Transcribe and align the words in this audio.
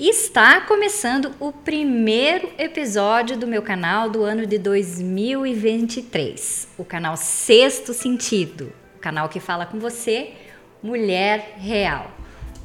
Está 0.00 0.60
começando 0.60 1.34
o 1.40 1.50
primeiro 1.50 2.52
episódio 2.56 3.36
do 3.36 3.48
meu 3.48 3.62
canal 3.62 4.08
do 4.08 4.22
ano 4.22 4.46
de 4.46 4.56
2023, 4.56 6.68
o 6.78 6.84
canal 6.84 7.16
Sexto 7.16 7.92
Sentido, 7.92 8.72
o 8.96 9.00
canal 9.00 9.28
que 9.28 9.40
fala 9.40 9.66
com 9.66 9.80
você, 9.80 10.34
mulher 10.80 11.56
real. 11.58 12.12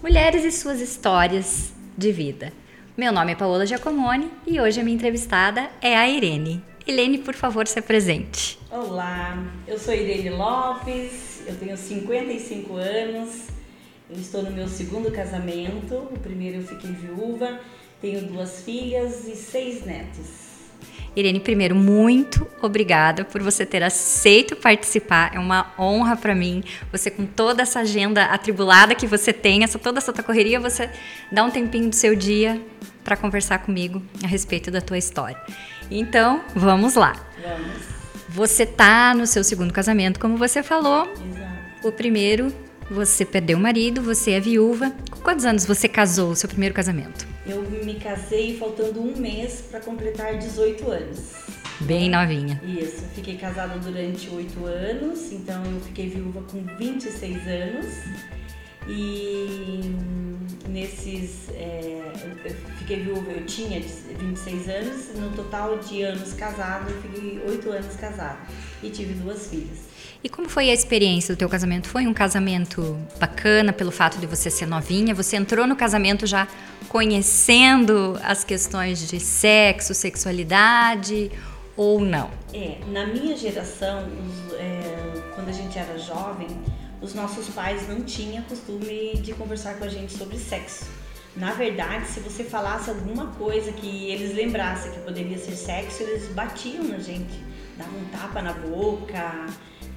Mulheres 0.04 0.46
e 0.46 0.52
suas 0.52 0.80
histórias 0.80 1.74
de 1.98 2.12
vida. 2.12 2.54
Meu 2.96 3.12
nome 3.12 3.32
é 3.32 3.36
Paola 3.36 3.66
Giacomoni 3.66 4.30
e 4.46 4.62
hoje 4.62 4.80
a 4.80 4.84
minha 4.84 4.96
entrevistada 4.96 5.72
é 5.82 5.98
a 5.98 6.08
Irene. 6.08 6.64
Irene, 6.86 7.18
por 7.18 7.34
favor, 7.34 7.66
se 7.66 7.80
apresente. 7.80 8.60
Olá, 8.70 9.44
eu 9.68 9.80
sou 9.80 9.92
Irene 9.92 10.30
Lopes, 10.30 11.42
eu 11.48 11.56
tenho 11.56 11.76
55 11.76 12.76
anos, 12.76 13.48
eu 14.10 14.20
estou 14.20 14.44
no 14.44 14.52
meu 14.52 14.68
segundo 14.68 15.12
casamento, 15.12 15.96
o 15.96 16.20
primeiro 16.20 16.58
eu 16.58 16.64
fiquei 16.64 16.92
viúva, 16.92 17.60
tenho 18.02 18.22
duas 18.28 18.62
filhas 18.62 19.28
e 19.28 19.36
seis 19.36 19.86
netos. 19.86 20.44
Irene, 21.16 21.40
primeiro, 21.40 21.76
muito 21.76 22.48
obrigada 22.62 23.24
por 23.24 23.42
você 23.42 23.66
ter 23.66 23.84
aceito 23.84 24.56
participar. 24.56 25.36
É 25.36 25.40
uma 25.40 25.72
honra 25.78 26.16
para 26.18 26.34
mim. 26.34 26.64
Você, 26.92 27.12
com 27.12 27.26
toda 27.26 27.62
essa 27.62 27.82
agenda 27.82 28.26
atribulada 28.26 28.96
que 28.96 29.06
você 29.06 29.32
tem, 29.32 29.64
essa, 29.64 29.78
toda 29.78 30.00
essa 30.00 30.12
tua 30.12 30.24
correria, 30.24 30.60
você 30.60 30.90
dá 31.32 31.44
um 31.44 31.52
tempinho 31.52 31.90
do 31.90 31.96
seu 31.96 32.16
dia 32.16 32.60
para 33.04 33.16
conversar 33.16 33.60
comigo 33.60 34.02
a 34.24 34.28
respeito 34.28 34.72
da 34.72 34.82
tua 34.82 34.98
história. 34.98 35.40
Então, 35.92 36.42
vamos 36.56 36.96
lá. 36.96 37.14
Vamos. 37.42 37.94
Você 38.30 38.66
tá 38.66 39.14
no 39.14 39.28
seu 39.28 39.44
segundo 39.44 39.72
casamento, 39.72 40.20
como 40.20 40.36
você 40.36 40.64
falou. 40.64 41.04
Exato. 41.14 41.88
O 41.88 41.92
primeiro, 41.92 42.52
você 42.94 43.26
perdeu 43.26 43.58
o 43.58 43.62
marido, 43.62 44.02
você 44.02 44.32
é 44.32 44.40
viúva. 44.40 44.94
Com 45.10 45.20
quantos 45.20 45.46
anos 45.46 45.66
você 45.66 45.90
casou, 45.90 46.32
o 46.32 46.36
seu 46.36 46.48
primeiro 46.48 46.76
casamento? 46.76 47.28
Eu 47.46 47.62
me 47.64 47.96
casei 47.96 48.58
faltando 48.58 49.02
um 49.02 49.18
mês 49.18 49.64
para 49.70 49.80
completar 49.80 50.38
18 50.38 50.90
anos. 50.90 51.34
Bem 51.82 52.10
novinha. 52.10 52.62
Isso, 52.64 53.04
fiquei 53.16 53.36
casada 53.36 53.78
durante 53.80 54.30
oito 54.30 54.66
anos, 54.66 55.32
então 55.32 55.64
eu 55.66 55.82
fiquei 55.82 56.08
viúva 56.08 56.42
com 56.44 56.64
26 56.78 57.48
anos. 57.48 57.88
E 58.88 59.82
nesses. 60.70 61.50
É, 61.50 62.12
eu 62.46 62.56
fiquei 62.78 63.02
viúva, 63.02 63.32
eu 63.32 63.46
tinha 63.46 63.82
26 63.82 64.70
anos, 64.70 65.16
no 65.16 65.30
total 65.32 65.78
de 65.80 66.04
anos 66.04 66.34
casada, 66.34 66.92
eu 66.92 67.02
fiquei 67.02 67.42
oito 67.48 67.70
anos 67.70 67.96
casada 67.96 68.40
e 68.82 68.90
tive 68.90 69.14
duas 69.16 69.48
filhas. 69.48 69.93
E 70.24 70.30
como 70.30 70.48
foi 70.48 70.70
a 70.70 70.74
experiência 70.74 71.36
do 71.36 71.38
teu 71.38 71.50
casamento? 71.50 71.90
Foi 71.90 72.08
um 72.08 72.14
casamento 72.14 72.98
bacana 73.20 73.74
pelo 73.74 73.92
fato 73.92 74.18
de 74.20 74.26
você 74.26 74.50
ser 74.50 74.66
novinha? 74.66 75.14
Você 75.14 75.36
entrou 75.36 75.68
no 75.68 75.76
casamento 75.76 76.26
já 76.26 76.48
conhecendo 76.88 78.18
as 78.24 78.42
questões 78.42 79.06
de 79.06 79.20
sexo, 79.20 79.94
sexualidade 79.94 81.30
ou 81.76 82.00
não? 82.00 82.32
É, 82.54 82.78
na 82.88 83.06
minha 83.06 83.36
geração, 83.36 84.08
os, 84.08 84.54
é, 84.54 85.22
quando 85.36 85.50
a 85.50 85.52
gente 85.52 85.78
era 85.78 85.98
jovem, 85.98 86.48
os 87.02 87.14
nossos 87.14 87.50
pais 87.50 87.86
não 87.90 88.02
tinham 88.02 88.44
costume 88.44 89.18
de 89.18 89.34
conversar 89.34 89.74
com 89.74 89.84
a 89.84 89.90
gente 89.90 90.14
sobre 90.14 90.38
sexo. 90.38 90.86
Na 91.36 91.52
verdade, 91.52 92.08
se 92.08 92.22
você 92.22 92.46
falasse 92.46 92.90
alguma 92.90 93.28
coisa 93.34 93.74
que 93.74 94.10
eles 94.10 94.34
lembrassem 94.34 94.90
que 94.94 95.00
poderia 95.00 95.38
ser 95.38 95.56
sexo, 95.58 96.02
eles 96.04 96.30
batiam 96.30 96.86
na 96.86 97.00
gente, 97.00 97.44
davam 97.78 98.00
um 98.00 98.06
tapa 98.06 98.42
na 98.42 98.54
boca, 98.54 99.48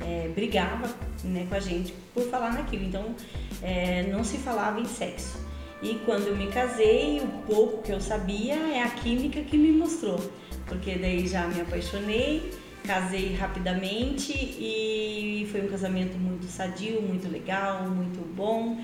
é, 0.01 0.29
brigava 0.29 0.95
né, 1.25 1.47
com 1.49 1.55
a 1.55 1.61
gente 1.61 1.95
por 2.15 2.25
falar 2.25 2.53
naquilo. 2.53 2.85
Então, 2.85 3.15
é, 3.63 4.05
não 4.05 4.25
se 4.25 4.39
falava 4.39 4.81
em 4.81 4.85
sexo. 4.85 5.45
E 5.83 5.95
quando 6.05 6.29
eu 6.29 6.37
me 6.37 6.47
casei, 6.49 7.21
o 7.21 7.27
pouco 7.47 7.83
que 7.83 7.93
eu 7.93 8.01
sabia 8.01 8.55
é 8.55 8.83
a 8.83 8.89
química 8.89 9.43
que 9.43 9.59
me 9.59 9.71
mostrou, 9.73 10.19
porque 10.67 10.95
daí 10.95 11.27
já 11.27 11.47
me 11.47 11.61
apaixonei, 11.61 12.51
casei 12.87 13.35
rapidamente 13.35 14.33
e 14.33 15.47
foi 15.53 15.61
um 15.61 15.69
casamento 15.69 16.17
muito 16.17 16.47
sadio, 16.47 17.03
muito 17.03 17.31
legal, 17.31 17.85
muito 17.85 18.21
bom. 18.35 18.81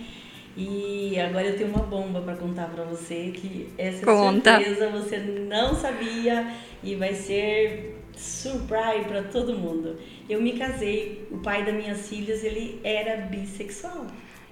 E 0.54 1.18
agora 1.18 1.46
eu 1.46 1.56
tenho 1.56 1.70
uma 1.70 1.82
bomba 1.82 2.20
para 2.20 2.36
contar 2.36 2.66
para 2.66 2.84
você 2.84 3.32
que 3.34 3.72
essa 3.78 4.04
Conta. 4.04 4.56
surpresa 4.56 4.90
você 4.90 5.16
não 5.18 5.74
sabia 5.74 6.52
e 6.84 6.94
vai 6.94 7.14
ser 7.14 7.91
surprise 8.16 9.04
para 9.08 9.22
todo 9.24 9.54
mundo. 9.54 9.96
Eu 10.28 10.40
me 10.40 10.52
casei, 10.52 11.26
o 11.30 11.38
pai 11.38 11.64
das 11.64 11.74
minhas 11.74 12.08
filhas, 12.08 12.42
ele 12.44 12.80
era 12.84 13.16
bissexual. 13.16 14.06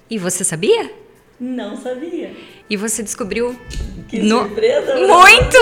E 0.08 0.18
você 0.18 0.42
sabia? 0.44 0.90
Não 1.38 1.76
sabia. 1.76 2.32
E 2.68 2.76
você 2.76 3.02
descobriu 3.02 3.58
Que 4.08 4.18
no... 4.20 4.40
surpresa! 4.40 4.94
né? 4.94 5.06
muito! 5.06 5.56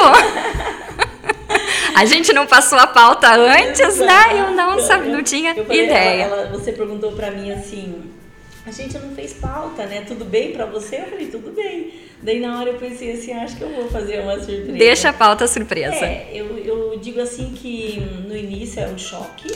a 1.95 2.05
gente 2.05 2.33
não 2.33 2.47
passou 2.47 2.79
a 2.79 2.87
pauta 2.87 3.33
antes, 3.35 3.99
né? 3.99 4.41
Eu 4.41 4.51
não 4.53 4.81
sabia, 4.81 5.13
não 5.13 5.23
tinha 5.23 5.55
Eu 5.57 5.65
falei, 5.65 5.85
ideia. 5.85 6.23
ela- 6.25 6.37
ela- 6.43 6.51
você 6.59 6.73
perguntou 6.73 7.13
pra 7.13 7.31
mim 7.31 7.51
assim, 7.53 8.03
a 8.69 8.73
gente 8.73 8.99
não 8.99 9.11
fez 9.15 9.33
pauta, 9.35 9.87
né? 9.87 10.03
Tudo 10.07 10.25
bem 10.25 10.53
pra 10.53 10.67
você? 10.67 10.97
Eu 10.97 11.07
falei, 11.07 11.27
tudo 11.27 11.51
bem. 11.53 11.93
Daí 12.23 12.41
na 12.41 12.59
hora 12.61 12.71
eu 12.71 12.79
pensei 12.79 13.13
assim, 13.13 13.33
acho 13.33 13.57
que 13.57 13.63
eu 13.63 13.71
vou 13.75 13.89
fazer 13.89 14.21
uma 14.21 14.37
surpresa. 14.39 14.73
Deixa 14.73 15.09
a 15.11 15.13
pauta 15.13 15.47
surpresa. 15.47 16.05
É, 16.05 16.31
eu, 16.35 16.59
eu 16.59 16.99
digo 16.99 17.21
assim 17.21 17.53
que 17.55 18.01
no 18.27 18.37
início 18.37 18.81
é 18.81 18.89
um 18.89 18.99
choque, 18.99 19.51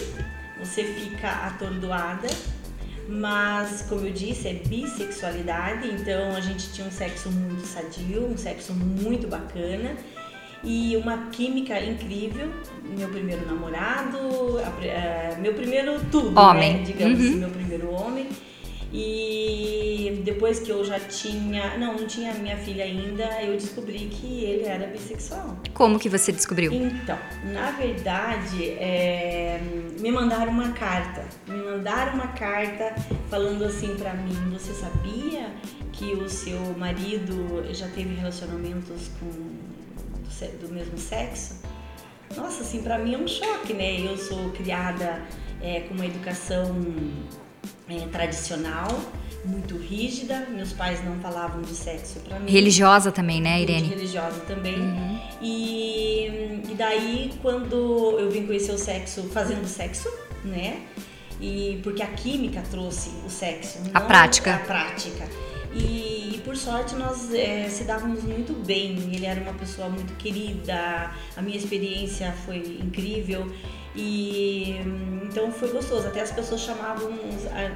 você 0.58 0.84
fica 0.84 1.28
atordoada, 1.28 2.28
mas 3.08 3.82
como 3.88 4.06
eu 4.06 4.12
disse, 4.12 4.48
é 4.48 4.54
bissexualidade, 4.54 5.88
então 5.88 6.34
a 6.36 6.40
gente 6.40 6.72
tinha 6.72 6.86
um 6.86 6.90
sexo 6.90 7.30
muito 7.30 7.66
sadio, 7.66 8.26
um 8.26 8.36
sexo 8.36 8.72
muito 8.72 9.26
bacana 9.26 9.96
e 10.62 10.96
uma 10.96 11.26
química 11.32 11.78
incrível. 11.80 12.48
Meu 12.96 13.08
primeiro 13.08 13.44
namorado, 13.46 14.60
a 14.64 14.70
pri- 14.70 14.88
eh, 14.88 15.36
meu 15.40 15.54
primeiro 15.54 16.00
tudo, 16.12 16.38
Homem. 16.38 16.74
né? 16.78 16.82
Digamos 16.84 17.18
Uhum. 17.18 17.26
assim, 17.26 17.36
meu 17.38 17.50
primeiro 17.50 17.90
homem. 17.92 18.28
E 18.92 20.20
depois 20.22 20.60
que 20.60 20.70
eu 20.70 20.84
já 20.84 21.00
tinha, 21.00 21.78
não, 21.78 21.96
não 21.96 22.06
tinha 22.06 22.34
minha 22.34 22.58
filha 22.58 22.84
ainda, 22.84 23.24
eu 23.42 23.54
descobri 23.54 24.10
que 24.10 24.44
ele 24.44 24.64
era 24.64 24.86
bissexual. 24.86 25.56
Como 25.72 25.98
que 25.98 26.10
você 26.10 26.30
descobriu? 26.30 26.70
Então, 26.74 27.18
na 27.44 27.70
verdade, 27.70 28.68
é, 28.72 29.60
me 29.98 30.12
mandaram 30.12 30.52
uma 30.52 30.72
carta. 30.72 31.24
Me 31.48 31.56
mandaram 31.56 32.14
uma 32.14 32.28
carta 32.28 32.94
falando 33.30 33.64
assim 33.64 33.96
pra 33.96 34.12
mim: 34.12 34.36
Você 34.52 34.74
sabia 34.74 35.50
que 35.90 36.12
o 36.12 36.28
seu 36.28 36.60
marido 36.76 37.64
já 37.72 37.88
teve 37.88 38.14
relacionamentos 38.14 39.10
com 39.18 39.26
do, 39.26 40.66
do 40.66 40.74
mesmo 40.74 40.98
sexo? 40.98 41.62
Nossa, 42.36 42.62
assim, 42.62 42.82
pra 42.82 42.98
mim 42.98 43.14
é 43.14 43.18
um 43.18 43.28
choque, 43.28 43.72
né? 43.72 44.00
Eu 44.00 44.18
sou 44.18 44.50
criada 44.50 45.22
é, 45.62 45.80
com 45.80 45.94
uma 45.94 46.06
educação 46.06 46.74
é, 47.88 48.06
tradicional, 48.08 48.88
muito 49.44 49.76
rígida. 49.76 50.46
Meus 50.50 50.72
pais 50.72 51.04
não 51.04 51.18
falavam 51.20 51.62
de 51.62 51.74
sexo 51.74 52.20
pra 52.20 52.38
mim 52.38 52.50
Religiosa 52.50 53.10
também, 53.10 53.40
né, 53.40 53.56
muito 53.56 53.70
Irene? 53.70 53.88
religiosa 53.88 54.40
também. 54.40 54.78
Uhum. 54.78 55.20
E, 55.40 56.62
e 56.70 56.74
daí, 56.76 57.32
quando 57.42 58.18
eu 58.18 58.30
vim 58.30 58.46
conhecer 58.46 58.72
o 58.72 58.78
sexo 58.78 59.22
fazendo 59.24 59.66
sexo, 59.66 60.08
né? 60.44 60.82
E 61.40 61.80
porque 61.82 62.02
a 62.02 62.06
química 62.06 62.62
trouxe 62.70 63.10
o 63.26 63.30
sexo. 63.30 63.78
A 63.92 64.00
prática. 64.00 64.54
A 64.54 64.58
prática. 64.58 65.28
E, 65.74 66.34
e 66.34 66.42
por 66.44 66.56
sorte 66.56 66.94
nós 66.94 67.32
eh, 67.34 67.68
se 67.68 67.84
dávamos 67.84 68.22
muito 68.22 68.52
bem. 68.64 68.96
Ele 69.12 69.26
era 69.26 69.40
uma 69.40 69.54
pessoa 69.54 69.88
muito 69.88 70.14
querida, 70.18 71.10
a 71.36 71.42
minha 71.42 71.56
experiência 71.56 72.32
foi 72.46 72.58
incrível. 72.80 73.50
E 73.94 74.80
hum, 74.86 75.20
então 75.28 75.50
foi 75.52 75.68
gostoso. 75.70 76.06
Até 76.08 76.20
as 76.22 76.32
pessoas 76.32 76.60
chamavam 76.62 77.10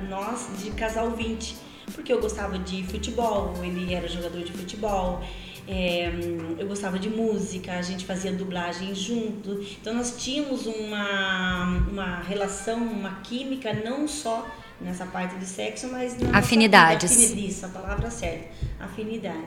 nós 0.09 0.49
de 0.63 0.71
casal 0.71 1.11
20, 1.11 1.57
porque 1.95 2.13
eu 2.13 2.21
gostava 2.21 2.59
de 2.59 2.83
futebol, 2.85 3.55
ele 3.63 3.93
era 3.95 4.09
jogador 4.09 4.43
de 4.43 4.53
futebol. 4.53 5.23
é, 5.69 6.11
hum, 6.15 6.57
eu 6.59 6.67
gostava 6.69 6.99
de 6.99 7.11
música, 7.11 7.73
a 7.73 7.83
gente 7.83 8.05
fazia 8.07 8.33
dublagem 8.33 8.95
junto. 8.95 9.63
Então 9.81 9.93
nós 9.95 10.15
tínhamos 10.19 10.65
uma, 10.67 11.65
uma 11.91 12.21
relação, 12.23 12.79
uma 12.79 13.21
química, 13.23 13.73
não 13.75 14.07
só 14.09 14.47
nessa 14.81 15.07
parte 15.07 15.37
de 15.37 15.45
sexo, 15.47 15.89
mas 15.89 16.17
na 16.19 16.27
nossa 16.29 16.39
Afinidades. 16.39 17.11
vida. 17.17 17.25
Afini- 17.33 17.49
Isso, 17.49 17.67
a 17.67 17.69
palavra 17.71 18.11
certa, 18.11 18.49
afinidade. 18.81 19.45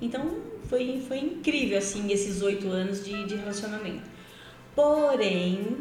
Então 0.00 0.28
foi, 0.68 1.02
foi 1.06 1.18
incrível 1.18 1.78
assim 1.78 2.10
esses 2.12 2.42
oito 2.42 2.68
anos 2.68 3.04
de, 3.04 3.24
de 3.26 3.36
relacionamento. 3.36 4.10
Porém, 4.74 5.78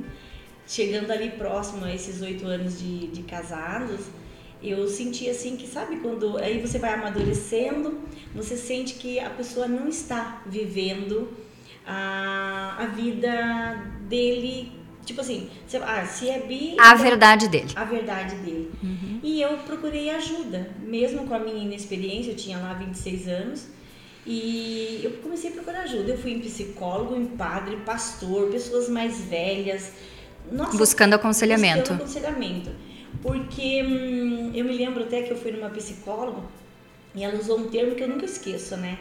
chegando 0.75 1.11
ali 1.11 1.29
próximo 1.31 1.83
a 1.85 1.93
esses 1.93 2.21
oito 2.21 2.45
anos 2.47 2.79
de, 2.79 3.07
de 3.07 3.23
casados, 3.23 4.01
eu 4.63 4.87
senti 4.87 5.29
assim 5.29 5.55
que, 5.57 5.67
sabe, 5.67 5.97
quando 5.97 6.37
aí 6.37 6.59
você 6.65 6.77
vai 6.79 6.93
amadurecendo, 6.93 7.99
você 8.33 8.55
sente 8.55 8.93
que 8.93 9.19
a 9.19 9.29
pessoa 9.29 9.67
não 9.67 9.87
está 9.89 10.41
vivendo 10.45 11.29
a, 11.85 12.75
a 12.79 12.85
vida 12.85 13.83
dele. 14.07 14.71
Tipo 15.05 15.19
assim, 15.21 15.49
você- 15.67 15.77
ah, 15.77 16.05
se 16.05 16.29
é 16.29 16.39
bi. 16.39 16.75
A 16.79 16.93
então- 16.93 16.97
verdade 16.99 17.47
dele. 17.49 17.71
a 17.75 17.83
verdade 17.83 18.35
dele. 18.37 18.71
E 19.23 19.41
eu 19.41 19.57
procurei 19.69 20.09
ajuda, 20.11 20.69
mesmo 20.79 21.25
com 21.27 21.33
a 21.33 21.39
minha 21.39 21.63
inexperiência, 21.63 22.31
eu 22.31 22.35
tinha 22.35 22.57
lá 22.59 22.73
26 22.73 23.27
anos, 23.27 23.67
E 24.23 25.01
eu 25.03 25.13
comecei 25.23 25.49
a 25.49 25.53
procurar 25.53 25.81
ajuda. 25.81 26.11
Eu 26.11 26.17
fui 26.19 26.31
em 26.33 26.39
psicólogo, 26.39 27.15
em 27.15 27.25
padre, 27.25 27.77
pastor, 27.77 28.51
pessoas 28.51 28.87
mais 28.87 29.19
velhas. 29.21 29.93
Nossa, 30.51 30.77
buscando 30.77 31.13
aconselhamento. 31.13 31.93
Buscando 31.93 32.01
aconselhamento. 32.01 32.71
Porque 33.21 33.83
hum, 33.83 34.51
eu 34.53 34.65
me 34.65 34.73
lembro 34.75 35.03
até 35.03 35.21
que 35.21 35.31
eu 35.31 35.37
fui 35.37 35.51
numa 35.51 35.69
psicóloga 35.69 36.41
e 37.13 37.23
ela 37.23 37.37
usou 37.37 37.59
um 37.59 37.69
termo 37.69 37.95
que 37.95 38.03
eu 38.03 38.07
nunca 38.07 38.25
esqueço, 38.25 38.75
né? 38.77 38.97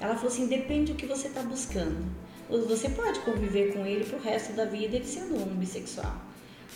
Ela 0.00 0.14
falou 0.14 0.28
assim: 0.28 0.46
depende 0.46 0.92
do 0.92 0.96
que 0.96 1.06
você 1.06 1.28
está 1.28 1.42
buscando. 1.42 2.04
Você 2.48 2.88
pode 2.88 3.20
conviver 3.20 3.74
com 3.74 3.84
ele 3.84 4.04
pro 4.04 4.18
resto 4.18 4.54
da 4.54 4.64
vida, 4.64 4.96
ele 4.96 5.04
sendo 5.04 5.36
um 5.36 5.54
bissexual. 5.56 6.14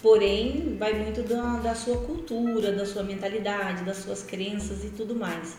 Porém, 0.03 0.77
vai 0.79 0.93
muito 0.93 1.23
da, 1.23 1.57
da 1.59 1.75
sua 1.75 1.97
cultura, 1.99 2.73
da 2.73 2.85
sua 2.85 3.03
mentalidade, 3.03 3.85
das 3.85 3.99
suas 3.99 4.23
crenças 4.23 4.85
e 4.85 4.91
tudo 4.91 5.15
mais. 5.15 5.57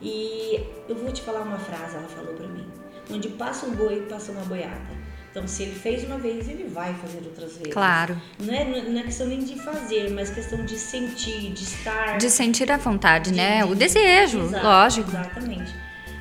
E 0.00 0.60
eu 0.88 0.96
vou 0.96 1.12
te 1.12 1.20
falar 1.20 1.42
uma 1.42 1.58
frase, 1.58 1.96
ela 1.96 2.08
falou 2.08 2.34
para 2.34 2.48
mim: 2.48 2.66
onde 3.10 3.28
passa 3.30 3.66
um 3.66 3.74
boi, 3.74 4.06
passa 4.08 4.32
uma 4.32 4.44
boiada. 4.44 5.01
Então, 5.32 5.48
se 5.48 5.62
ele 5.62 5.74
fez 5.74 6.04
uma 6.04 6.18
vez, 6.18 6.46
ele 6.46 6.68
vai 6.68 6.92
fazer 6.92 7.22
outras 7.24 7.52
vezes. 7.56 7.72
Claro. 7.72 8.20
Não 8.38 8.52
é, 8.52 8.82
não 8.82 9.00
é 9.00 9.02
questão 9.02 9.26
nem 9.26 9.42
de 9.42 9.58
fazer, 9.58 10.10
mas 10.10 10.28
questão 10.28 10.62
de 10.62 10.78
sentir, 10.78 11.54
de 11.54 11.64
estar. 11.64 12.18
De 12.18 12.28
sentir 12.28 12.70
a 12.70 12.76
vontade, 12.76 13.30
de, 13.30 13.36
né? 13.36 13.64
De, 13.64 13.72
o 13.72 13.74
desejo, 13.74 14.42
exato, 14.42 14.62
lógico. 14.62 15.08
Exatamente. 15.08 15.74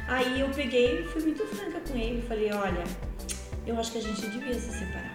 Aí 0.07 0.39
eu 0.39 0.47
peguei 0.49 1.01
e 1.01 1.03
fui 1.03 1.23
muito 1.23 1.45
franca 1.45 1.81
com 1.85 1.97
ele. 1.97 2.23
Falei: 2.25 2.53
olha, 2.53 2.85
eu 3.67 3.77
acho 3.77 3.91
que 3.91 3.97
a 3.97 4.01
gente 4.01 4.21
devia 4.27 4.53
se 4.53 4.71
separar. 4.71 5.10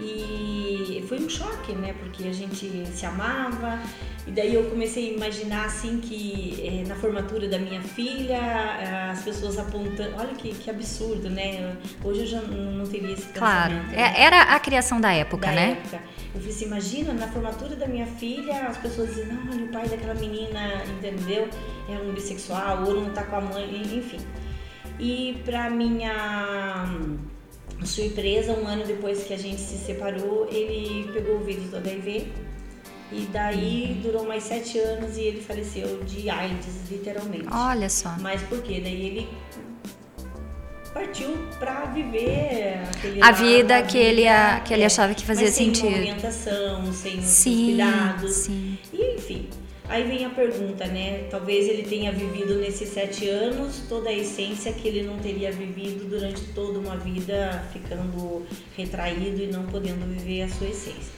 E 0.00 1.04
foi 1.08 1.18
um 1.18 1.28
choque, 1.28 1.72
né? 1.72 1.94
Porque 1.98 2.28
a 2.28 2.32
gente 2.32 2.86
se 2.86 3.06
amava. 3.06 3.78
E 4.26 4.30
daí 4.30 4.54
eu 4.54 4.64
comecei 4.70 5.10
a 5.10 5.12
imaginar 5.14 5.64
assim 5.66 5.98
que 5.98 6.60
eh, 6.62 6.88
na 6.88 6.94
formatura 6.94 7.48
da 7.48 7.58
minha 7.58 7.82
filha, 7.82 9.10
as 9.10 9.22
pessoas 9.22 9.58
apontando. 9.58 10.14
Olha 10.16 10.34
que, 10.34 10.54
que 10.54 10.70
absurdo, 10.70 11.28
né? 11.28 11.76
Hoje 12.04 12.20
eu 12.20 12.26
já 12.26 12.40
não 12.42 12.86
teria 12.86 13.12
esse 13.12 13.28
Claro, 13.28 13.74
né? 13.74 14.14
era 14.16 14.42
a 14.42 14.60
criação 14.60 15.00
da 15.00 15.12
época, 15.12 15.46
da 15.46 15.52
né? 15.52 15.70
Época. 15.72 16.00
Eu 16.32 16.40
falei 16.40 16.54
assim, 16.54 16.64
imagina, 16.66 17.12
na 17.12 17.26
formatura 17.26 17.74
da 17.74 17.88
minha 17.88 18.06
filha, 18.06 18.68
as 18.68 18.76
pessoas 18.76 19.08
dizem, 19.08 19.26
não, 19.26 19.52
olha, 19.52 19.64
o 19.64 19.68
pai 19.68 19.88
daquela 19.88 20.14
menina, 20.14 20.84
entendeu? 20.84 21.48
É 21.88 21.98
um 21.98 22.12
bissexual, 22.12 22.84
ou 22.84 23.00
não 23.00 23.10
tá 23.10 23.24
com 23.24 23.36
a 23.36 23.40
mãe, 23.40 23.82
enfim. 23.82 24.20
E 24.98 25.40
pra 25.44 25.68
minha 25.70 26.86
surpresa, 27.84 28.52
um 28.52 28.66
ano 28.66 28.84
depois 28.84 29.24
que 29.24 29.34
a 29.34 29.38
gente 29.38 29.60
se 29.60 29.76
separou, 29.76 30.48
ele 30.50 31.10
pegou 31.12 31.36
o 31.36 31.40
vírus 31.40 31.70
do 31.70 31.76
HIV 31.76 32.26
e 33.12 33.26
daí 33.32 34.00
durou 34.02 34.24
mais 34.24 34.44
sete 34.44 34.78
anos 34.78 35.16
e 35.16 35.22
ele 35.22 35.40
faleceu 35.40 36.02
de 36.04 36.30
AIDS, 36.30 36.90
literalmente. 36.90 37.48
Olha 37.50 37.88
só. 37.88 38.14
Mas 38.20 38.42
por 38.42 38.62
quê? 38.62 38.80
Daí 38.82 39.06
ele 39.06 39.28
partiu 40.94 41.28
para 41.58 41.86
viver 41.86 42.82
aquele 42.88 43.22
a 43.22 43.32
vida 43.32 43.82
que 43.82 43.98
ele 43.98 44.28
a, 44.28 44.60
que 44.60 44.74
ele 44.74 44.84
achava 44.84 45.14
que 45.14 45.24
fazia 45.24 45.50
sem 45.50 45.66
sentido. 45.66 45.90
Sem 45.90 46.00
orientação, 46.00 46.92
sem 46.92 47.22
sim, 47.22 47.66
cuidados. 47.66 48.32
Sim. 48.32 48.78
E 48.92 49.14
enfim, 49.14 49.48
Aí 49.90 50.04
vem 50.04 50.24
a 50.24 50.30
pergunta, 50.30 50.86
né? 50.86 51.24
Talvez 51.28 51.68
ele 51.68 51.82
tenha 51.82 52.12
vivido 52.12 52.54
nesses 52.60 52.90
sete 52.90 53.28
anos 53.28 53.82
toda 53.88 54.08
a 54.08 54.12
essência 54.12 54.72
que 54.72 54.86
ele 54.86 55.02
não 55.02 55.18
teria 55.18 55.50
vivido 55.50 56.08
durante 56.08 56.42
toda 56.54 56.78
uma 56.78 56.96
vida 56.96 57.64
ficando 57.72 58.46
retraído 58.76 59.42
e 59.42 59.48
não 59.48 59.64
podendo 59.64 60.06
viver 60.06 60.42
a 60.42 60.48
sua 60.48 60.68
essência. 60.68 61.12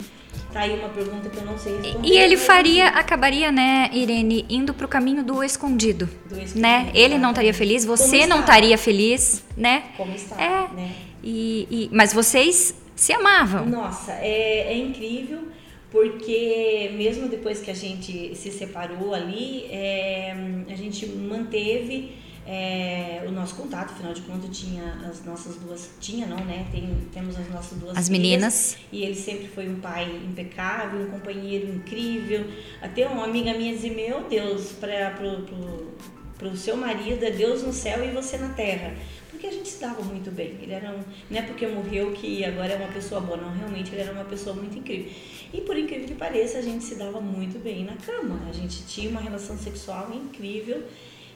Tá 0.50 0.60
aí 0.60 0.78
uma 0.78 0.88
pergunta 0.88 1.28
que 1.28 1.36
eu 1.36 1.44
não 1.44 1.58
sei 1.58 1.76
responder. 1.76 2.08
E 2.08 2.16
ele 2.16 2.38
faria, 2.38 2.88
acabaria, 2.88 3.52
né, 3.52 3.90
Irene, 3.92 4.46
indo 4.48 4.72
pro 4.72 4.88
caminho 4.88 5.22
do 5.22 5.44
escondido, 5.44 6.06
do 6.26 6.34
escondido 6.36 6.60
né? 6.60 6.90
Ele 6.94 7.18
não 7.18 7.30
estaria 7.30 7.52
feliz, 7.52 7.84
você 7.84 8.26
não 8.26 8.40
estaria 8.40 8.78
feliz, 8.78 9.44
né? 9.54 9.84
Como 9.98 10.14
está, 10.14 10.40
é. 10.42 10.74
né? 10.74 10.92
E, 11.22 11.68
e, 11.70 11.90
mas 11.92 12.14
vocês 12.14 12.74
se 12.96 13.12
amavam. 13.12 13.66
Nossa, 13.66 14.12
é, 14.12 14.72
é 14.72 14.78
incrível 14.78 15.51
porque 15.92 16.90
mesmo 16.94 17.28
depois 17.28 17.60
que 17.60 17.70
a 17.70 17.74
gente 17.74 18.34
se 18.34 18.50
separou 18.50 19.14
ali, 19.14 19.66
é, 19.70 20.34
a 20.70 20.74
gente 20.74 21.06
manteve 21.06 22.16
é, 22.46 23.22
o 23.28 23.30
nosso 23.30 23.54
contato, 23.54 23.92
afinal 23.92 24.14
de 24.14 24.22
contas 24.22 24.58
tinha 24.58 25.00
as 25.08 25.22
nossas 25.22 25.56
duas, 25.56 25.90
tinha 26.00 26.26
não, 26.26 26.42
né? 26.44 26.66
Tem, 26.72 26.96
temos 27.12 27.38
as 27.38 27.48
nossas 27.50 27.78
duas 27.78 27.96
as 27.96 28.08
meninas 28.08 28.78
e 28.90 29.04
ele 29.04 29.14
sempre 29.14 29.48
foi 29.48 29.68
um 29.68 29.80
pai 29.80 30.10
impecável, 30.26 31.02
um 31.02 31.10
companheiro 31.10 31.68
incrível. 31.68 32.46
Até 32.80 33.06
uma 33.06 33.24
amiga 33.24 33.52
minha 33.52 33.74
dizia 33.74 33.92
meu 33.92 34.22
Deus, 34.22 34.72
para 34.72 35.10
pro, 35.10 35.42
pro, 35.42 35.92
pro 36.38 36.56
seu 36.56 36.76
marido 36.76 37.22
é 37.22 37.30
Deus 37.30 37.62
no 37.62 37.72
céu 37.72 38.02
e 38.02 38.10
você 38.12 38.38
na 38.38 38.48
terra, 38.48 38.94
porque 39.42 39.48
a 39.48 39.52
gente 39.58 39.68
se 39.68 39.80
dava 39.80 40.00
muito 40.02 40.30
bem. 40.30 40.56
Ele 40.62 40.72
era 40.72 40.90
um, 40.90 41.00
não 41.28 41.38
é 41.38 41.42
porque 41.42 41.66
morreu 41.66 42.12
que 42.12 42.44
agora 42.44 42.74
é 42.74 42.76
uma 42.76 42.92
pessoa 42.92 43.20
boa, 43.20 43.36
não, 43.36 43.52
realmente 43.52 43.90
ele 43.92 44.02
era 44.02 44.12
uma 44.12 44.24
pessoa 44.24 44.54
muito 44.54 44.78
incrível. 44.78 45.10
E 45.52 45.60
por 45.62 45.76
incrível 45.76 46.06
que 46.06 46.14
pareça, 46.14 46.58
a 46.58 46.62
gente 46.62 46.84
se 46.84 46.94
dava 46.94 47.20
muito 47.20 47.58
bem 47.58 47.84
na 47.84 47.96
cama. 47.96 48.40
A 48.48 48.52
gente 48.52 48.84
tinha 48.86 49.10
uma 49.10 49.20
relação 49.20 49.58
sexual 49.58 50.12
incrível 50.14 50.84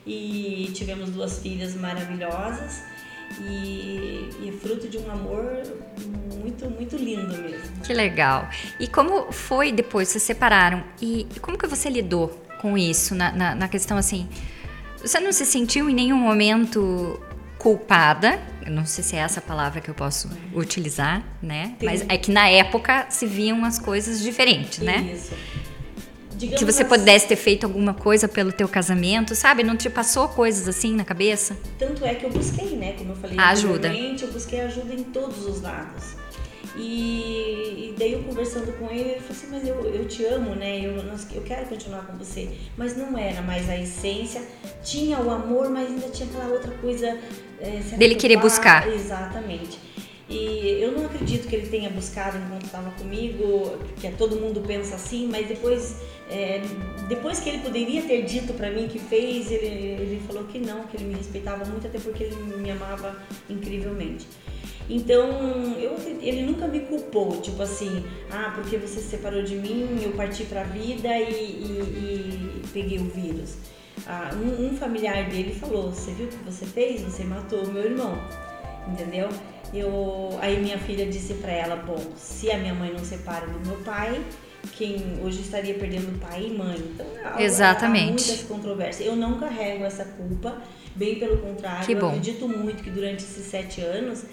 e 0.06 0.70
tivemos 0.72 1.10
duas 1.10 1.40
filhas 1.40 1.74
maravilhosas 1.74 2.84
e, 3.40 4.30
e 4.40 4.50
é 4.50 4.52
fruto 4.52 4.86
de 4.88 4.98
um 4.98 5.10
amor 5.10 5.64
muito, 6.32 6.70
muito 6.70 6.96
lindo 6.96 7.36
mesmo. 7.42 7.80
Que 7.84 7.92
legal. 7.92 8.48
E 8.78 8.86
como 8.86 9.32
foi 9.32 9.72
depois, 9.72 10.08
vocês 10.08 10.22
separaram? 10.22 10.84
E 11.02 11.26
como 11.42 11.58
que 11.58 11.66
você 11.66 11.90
lidou 11.90 12.28
com 12.60 12.78
isso, 12.78 13.16
na, 13.16 13.32
na, 13.32 13.54
na 13.56 13.68
questão 13.68 13.98
assim... 13.98 14.28
Você 14.98 15.20
não 15.20 15.30
se 15.30 15.46
sentiu 15.46 15.88
em 15.88 15.94
nenhum 15.94 16.16
momento 16.16 17.20
culpada, 17.58 18.40
eu 18.64 18.72
não 18.72 18.84
sei 18.84 19.02
se 19.02 19.16
é 19.16 19.20
essa 19.20 19.40
palavra 19.40 19.80
que 19.80 19.88
eu 19.88 19.94
posso 19.94 20.28
utilizar, 20.54 21.24
né? 21.42 21.76
Mas 21.82 22.04
é 22.08 22.18
que 22.18 22.30
na 22.30 22.48
época 22.48 23.06
se 23.10 23.26
viam 23.26 23.64
as 23.64 23.78
coisas 23.78 24.20
diferentes, 24.20 24.80
né? 24.80 25.12
Isso. 25.14 25.32
Digamos 26.36 26.58
que 26.58 26.64
você 26.70 26.82
assim, 26.82 26.90
pudesse 26.90 27.26
ter 27.26 27.36
feito 27.36 27.64
alguma 27.64 27.94
coisa 27.94 28.28
pelo 28.28 28.52
teu 28.52 28.68
casamento, 28.68 29.34
sabe? 29.34 29.62
Não 29.62 29.74
te 29.74 29.88
passou 29.88 30.28
coisas 30.28 30.68
assim 30.68 30.94
na 30.94 31.04
cabeça? 31.04 31.56
Tanto 31.78 32.04
é 32.04 32.14
que 32.14 32.24
eu 32.24 32.30
busquei, 32.30 32.76
né? 32.76 32.92
Como 32.92 33.12
eu 33.12 33.16
falei, 33.16 33.38
ajuda. 33.38 33.88
eu 33.88 34.32
busquei 34.32 34.60
ajuda 34.60 34.92
em 34.92 35.02
todos 35.02 35.46
os 35.46 35.62
lados. 35.62 36.14
E, 36.76 37.88
e, 37.88 37.94
daí 37.98 38.12
eu 38.12 38.22
conversando 38.22 38.70
com 38.78 38.90
ele, 38.90 39.12
ele 39.12 39.20
falou 39.20 39.30
assim, 39.30 39.46
mas 39.50 39.66
eu, 39.66 39.94
eu 39.94 40.06
te 40.06 40.26
amo, 40.26 40.54
né? 40.54 40.78
Eu, 40.78 40.96
eu 41.34 41.42
quero 41.42 41.66
continuar 41.66 42.06
com 42.06 42.18
você. 42.18 42.50
Mas 42.76 42.94
não 42.94 43.16
era 43.16 43.40
mais 43.40 43.70
a 43.70 43.78
essência. 43.78 44.42
Tinha 44.84 45.18
o 45.18 45.30
amor, 45.30 45.70
mas 45.70 45.88
ainda 45.88 46.08
tinha 46.08 46.28
aquela 46.28 46.52
outra 46.52 46.72
coisa. 46.72 47.18
É, 47.60 47.96
Dele 47.96 48.14
querer 48.14 48.36
buscar. 48.36 48.88
Exatamente. 48.88 49.86
E 50.28 50.78
eu 50.80 50.90
não 50.90 51.06
acredito 51.06 51.46
que 51.46 51.54
ele 51.54 51.68
tenha 51.68 51.88
buscado 51.88 52.36
enquanto 52.36 52.64
estava 52.64 52.90
comigo, 52.92 53.78
porque 53.78 54.08
todo 54.10 54.34
mundo 54.34 54.60
pensa 54.60 54.96
assim, 54.96 55.28
mas 55.28 55.46
depois, 55.46 55.98
é, 56.28 56.62
depois 57.08 57.38
que 57.38 57.48
ele 57.48 57.58
poderia 57.58 58.02
ter 58.02 58.22
dito 58.22 58.52
para 58.52 58.70
mim 58.70 58.88
que 58.88 58.98
fez, 58.98 59.52
ele, 59.52 59.66
ele 59.66 60.22
falou 60.26 60.44
que 60.44 60.58
não, 60.58 60.82
que 60.84 60.96
ele 60.96 61.04
me 61.04 61.14
respeitava 61.14 61.64
muito, 61.64 61.86
até 61.86 62.00
porque 62.00 62.24
ele 62.24 62.34
me 62.34 62.70
amava 62.72 63.16
incrivelmente. 63.48 64.26
Então, 64.90 65.74
eu, 65.78 65.96
ele 66.20 66.42
nunca 66.42 66.66
me 66.66 66.80
culpou, 66.80 67.40
tipo 67.40 67.62
assim, 67.62 68.04
ah, 68.30 68.52
porque 68.54 68.76
você 68.78 69.00
se 69.00 69.08
separou 69.08 69.42
de 69.42 69.54
mim, 69.54 70.00
eu 70.02 70.12
parti 70.12 70.44
pra 70.44 70.64
vida 70.64 71.08
e, 71.18 71.32
e, 71.32 72.62
e 72.64 72.68
peguei 72.72 72.98
o 72.98 73.04
vírus. 73.04 73.56
Ah, 74.06 74.30
um, 74.34 74.66
um, 74.66 74.76
familiar 74.76 75.28
dele 75.28 75.54
falou, 75.54 75.90
você 75.90 76.12
viu 76.12 76.26
o 76.26 76.28
que 76.28 76.36
você 76.44 76.66
fez? 76.66 77.02
Você 77.02 77.24
matou 77.24 77.64
o 77.64 77.72
meu 77.72 77.84
irmão, 77.84 78.18
entendeu? 78.88 79.28
Eu, 79.72 80.38
aí 80.40 80.60
minha 80.60 80.78
filha 80.78 81.06
disse 81.06 81.34
para 81.34 81.52
ela, 81.52 81.76
bom, 81.76 81.98
se 82.16 82.50
a 82.50 82.58
minha 82.58 82.74
mãe 82.74 82.92
não 82.92 83.04
separa 83.04 83.46
do 83.46 83.58
meu 83.66 83.78
pai, 83.78 84.22
quem 84.72 85.20
hoje 85.22 85.40
estaria 85.40 85.74
perdendo 85.74 86.18
pai 86.20 86.46
e 86.46 86.50
mãe. 86.50 86.76
Então, 86.76 87.06
há, 87.24 87.42
Exatamente. 87.42 88.24
há 88.24 88.26
muitas 88.28 88.42
controvérsias. 88.42 89.08
Eu 89.08 89.16
não 89.16 89.38
carrego 89.38 89.84
essa 89.84 90.04
culpa, 90.04 90.60
bem 90.94 91.18
pelo 91.18 91.38
contrário. 91.38 91.90
Eu 91.90 92.08
acredito 92.08 92.48
muito 92.48 92.82
que 92.82 92.90
durante 92.90 93.22
esses 93.24 93.46
sete 93.46 93.80
anos 93.80 94.24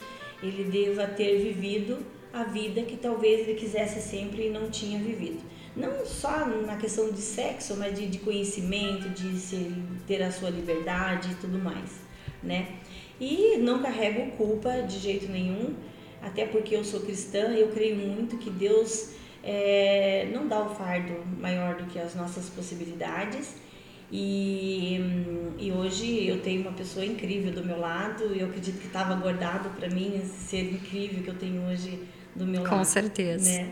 ele 0.41 0.65
deva 0.65 1.07
ter 1.07 1.37
vivido 1.39 1.97
a 2.33 2.43
vida 2.43 2.81
que 2.81 2.97
talvez 2.97 3.47
ele 3.47 3.57
quisesse 3.57 4.01
sempre 4.01 4.47
e 4.47 4.49
não 4.49 4.69
tinha 4.69 4.99
vivido. 4.99 5.41
Não 5.75 6.05
só 6.05 6.45
na 6.45 6.77
questão 6.77 7.11
de 7.11 7.21
sexo, 7.21 7.75
mas 7.77 7.97
de, 7.97 8.07
de 8.07 8.19
conhecimento, 8.19 9.09
de 9.09 9.37
se, 9.39 9.73
ter 10.07 10.21
a 10.21 10.31
sua 10.31 10.49
liberdade 10.49 11.31
e 11.31 11.35
tudo 11.35 11.57
mais, 11.57 11.89
né? 12.41 12.67
E 13.19 13.57
não 13.57 13.81
carrego 13.81 14.31
culpa 14.37 14.81
de 14.81 14.99
jeito 14.99 15.31
nenhum, 15.31 15.73
até 16.21 16.45
porque 16.45 16.75
eu 16.75 16.83
sou 16.83 17.01
cristã 17.01 17.53
e 17.53 17.61
eu 17.61 17.69
creio 17.69 17.95
muito 17.95 18.37
que 18.37 18.49
Deus 18.49 19.13
é, 19.43 20.29
não 20.33 20.47
dá 20.47 20.63
o 20.63 20.75
fardo 20.75 21.13
maior 21.39 21.75
do 21.75 21.85
que 21.85 21.99
as 21.99 22.15
nossas 22.15 22.49
possibilidades 22.49 23.55
e, 24.15 24.99
e 25.57 25.71
hoje 25.71 26.27
eu 26.27 26.39
tenho 26.39 26.61
uma 26.61 26.71
pessoa 26.71 27.03
incrível 27.03 27.51
do 27.51 27.65
meu 27.65 27.79
lado 27.79 28.35
e 28.35 28.41
eu 28.41 28.47
acredito 28.47 28.79
que 28.79 28.85
estava 28.85 29.15
guardado 29.15 29.75
para 29.75 29.89
mim 29.89 30.15
esse 30.15 30.49
ser 30.49 30.71
incrível 30.71 31.23
que 31.23 31.29
eu 31.29 31.35
tenho 31.35 31.67
hoje 31.67 31.99
do 32.35 32.45
meu 32.45 32.63
Com 32.63 32.75
lado. 32.75 32.85
certeza. 32.85 33.49
Né? 33.49 33.67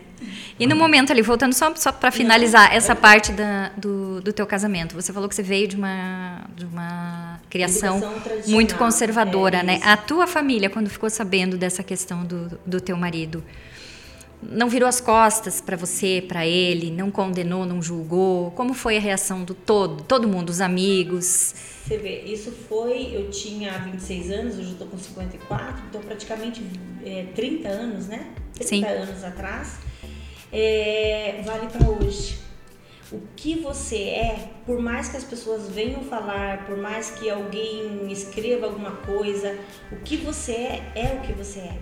E 0.58 0.66
no 0.66 0.76
momento 0.76 1.10
ali, 1.10 1.22
voltando 1.22 1.52
só, 1.52 1.74
só 1.74 1.90
para 1.90 2.10
finalizar 2.10 2.74
essa 2.74 2.94
parte 2.94 3.32
da, 3.32 3.70
do, 3.76 4.20
do 4.20 4.32
teu 4.32 4.46
casamento, 4.46 4.94
você 4.94 5.12
falou 5.12 5.28
que 5.28 5.34
você 5.34 5.42
veio 5.42 5.66
de 5.66 5.76
uma, 5.76 6.44
de 6.54 6.64
uma 6.64 7.40
criação 7.50 8.00
muito 8.46 8.76
conservadora, 8.76 9.58
é 9.58 9.62
né? 9.62 9.80
A 9.82 9.96
tua 9.96 10.26
família, 10.26 10.70
quando 10.70 10.88
ficou 10.88 11.10
sabendo 11.10 11.56
dessa 11.56 11.82
questão 11.82 12.24
do, 12.24 12.58
do 12.64 12.80
teu 12.80 12.96
marido, 12.96 13.42
não 14.42 14.68
virou 14.68 14.88
as 14.88 15.00
costas 15.00 15.60
para 15.60 15.76
você, 15.76 16.24
para 16.26 16.46
ele, 16.46 16.90
não 16.90 17.10
condenou, 17.10 17.64
não 17.64 17.80
julgou? 17.80 18.50
Como 18.52 18.74
foi 18.74 18.96
a 18.96 19.00
reação 19.00 19.44
do 19.44 19.54
todo, 19.54 20.02
todo 20.02 20.26
mundo, 20.26 20.50
os 20.50 20.60
amigos? 20.60 21.54
Você 21.86 21.96
vê, 21.96 22.22
isso 22.22 22.50
foi, 22.50 23.14
eu 23.14 23.30
tinha 23.30 23.78
26 23.78 24.30
anos, 24.30 24.58
hoje 24.58 24.70
eu 24.70 24.78
tô 24.78 24.86
com 24.86 24.98
54, 24.98 25.84
então 25.88 26.00
praticamente 26.00 26.62
é, 27.04 27.26
30 27.34 27.68
anos, 27.68 28.06
né? 28.08 28.32
30 28.54 28.68
Sim. 28.68 28.84
anos 28.84 29.24
atrás, 29.24 29.78
é, 30.52 31.40
vale 31.44 31.66
para 31.68 31.88
hoje. 31.88 32.40
O 33.10 33.20
que 33.36 33.56
você 33.56 33.96
é, 33.96 34.48
por 34.64 34.80
mais 34.80 35.10
que 35.10 35.18
as 35.18 35.24
pessoas 35.24 35.68
venham 35.68 36.02
falar, 36.02 36.64
por 36.64 36.78
mais 36.78 37.10
que 37.10 37.28
alguém 37.28 38.10
escreva 38.10 38.66
alguma 38.66 38.92
coisa, 38.92 39.58
o 39.90 39.96
que 39.96 40.16
você 40.16 40.52
é, 40.52 40.92
é 40.94 41.18
o 41.18 41.20
que 41.20 41.32
você 41.32 41.58
é. 41.58 41.78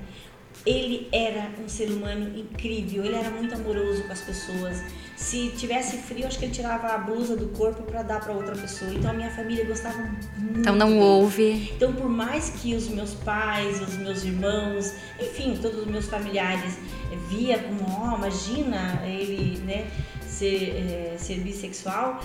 Ele 0.66 1.08
era 1.10 1.50
um 1.62 1.68
ser 1.68 1.90
humano 1.90 2.38
incrível, 2.38 3.04
ele 3.04 3.14
era 3.14 3.30
muito 3.30 3.54
amoroso 3.54 4.04
com 4.04 4.12
as 4.12 4.20
pessoas. 4.20 4.82
Se 5.16 5.48
tivesse 5.56 5.98
frio, 5.98 6.26
acho 6.26 6.38
que 6.38 6.46
ele 6.46 6.52
tirava 6.52 6.88
a 6.88 6.98
blusa 6.98 7.36
do 7.36 7.48
corpo 7.48 7.82
para 7.82 8.02
dar 8.02 8.20
para 8.20 8.32
outra 8.32 8.54
pessoa. 8.56 8.92
Então 8.92 9.10
a 9.10 9.14
minha 9.14 9.30
família 9.30 9.64
gostava 9.64 9.98
muito. 9.98 10.28
Então 10.58 10.74
não 10.74 10.88
dele. 10.88 11.00
houve. 11.00 11.70
Então, 11.76 11.92
por 11.92 12.08
mais 12.08 12.50
que 12.50 12.74
os 12.74 12.88
meus 12.88 13.14
pais, 13.14 13.80
os 13.80 13.96
meus 13.96 14.24
irmãos, 14.24 14.94
enfim, 15.20 15.58
todos 15.60 15.80
os 15.80 15.86
meus 15.86 16.06
familiares 16.06 16.78
eh, 17.12 17.16
via 17.28 17.58
como, 17.58 17.84
ó, 17.86 18.16
imagina 18.16 19.02
ele, 19.06 19.58
né, 19.58 19.86
ser, 20.26 20.74
eh, 20.74 21.14
ser 21.18 21.40
bissexual, 21.40 22.20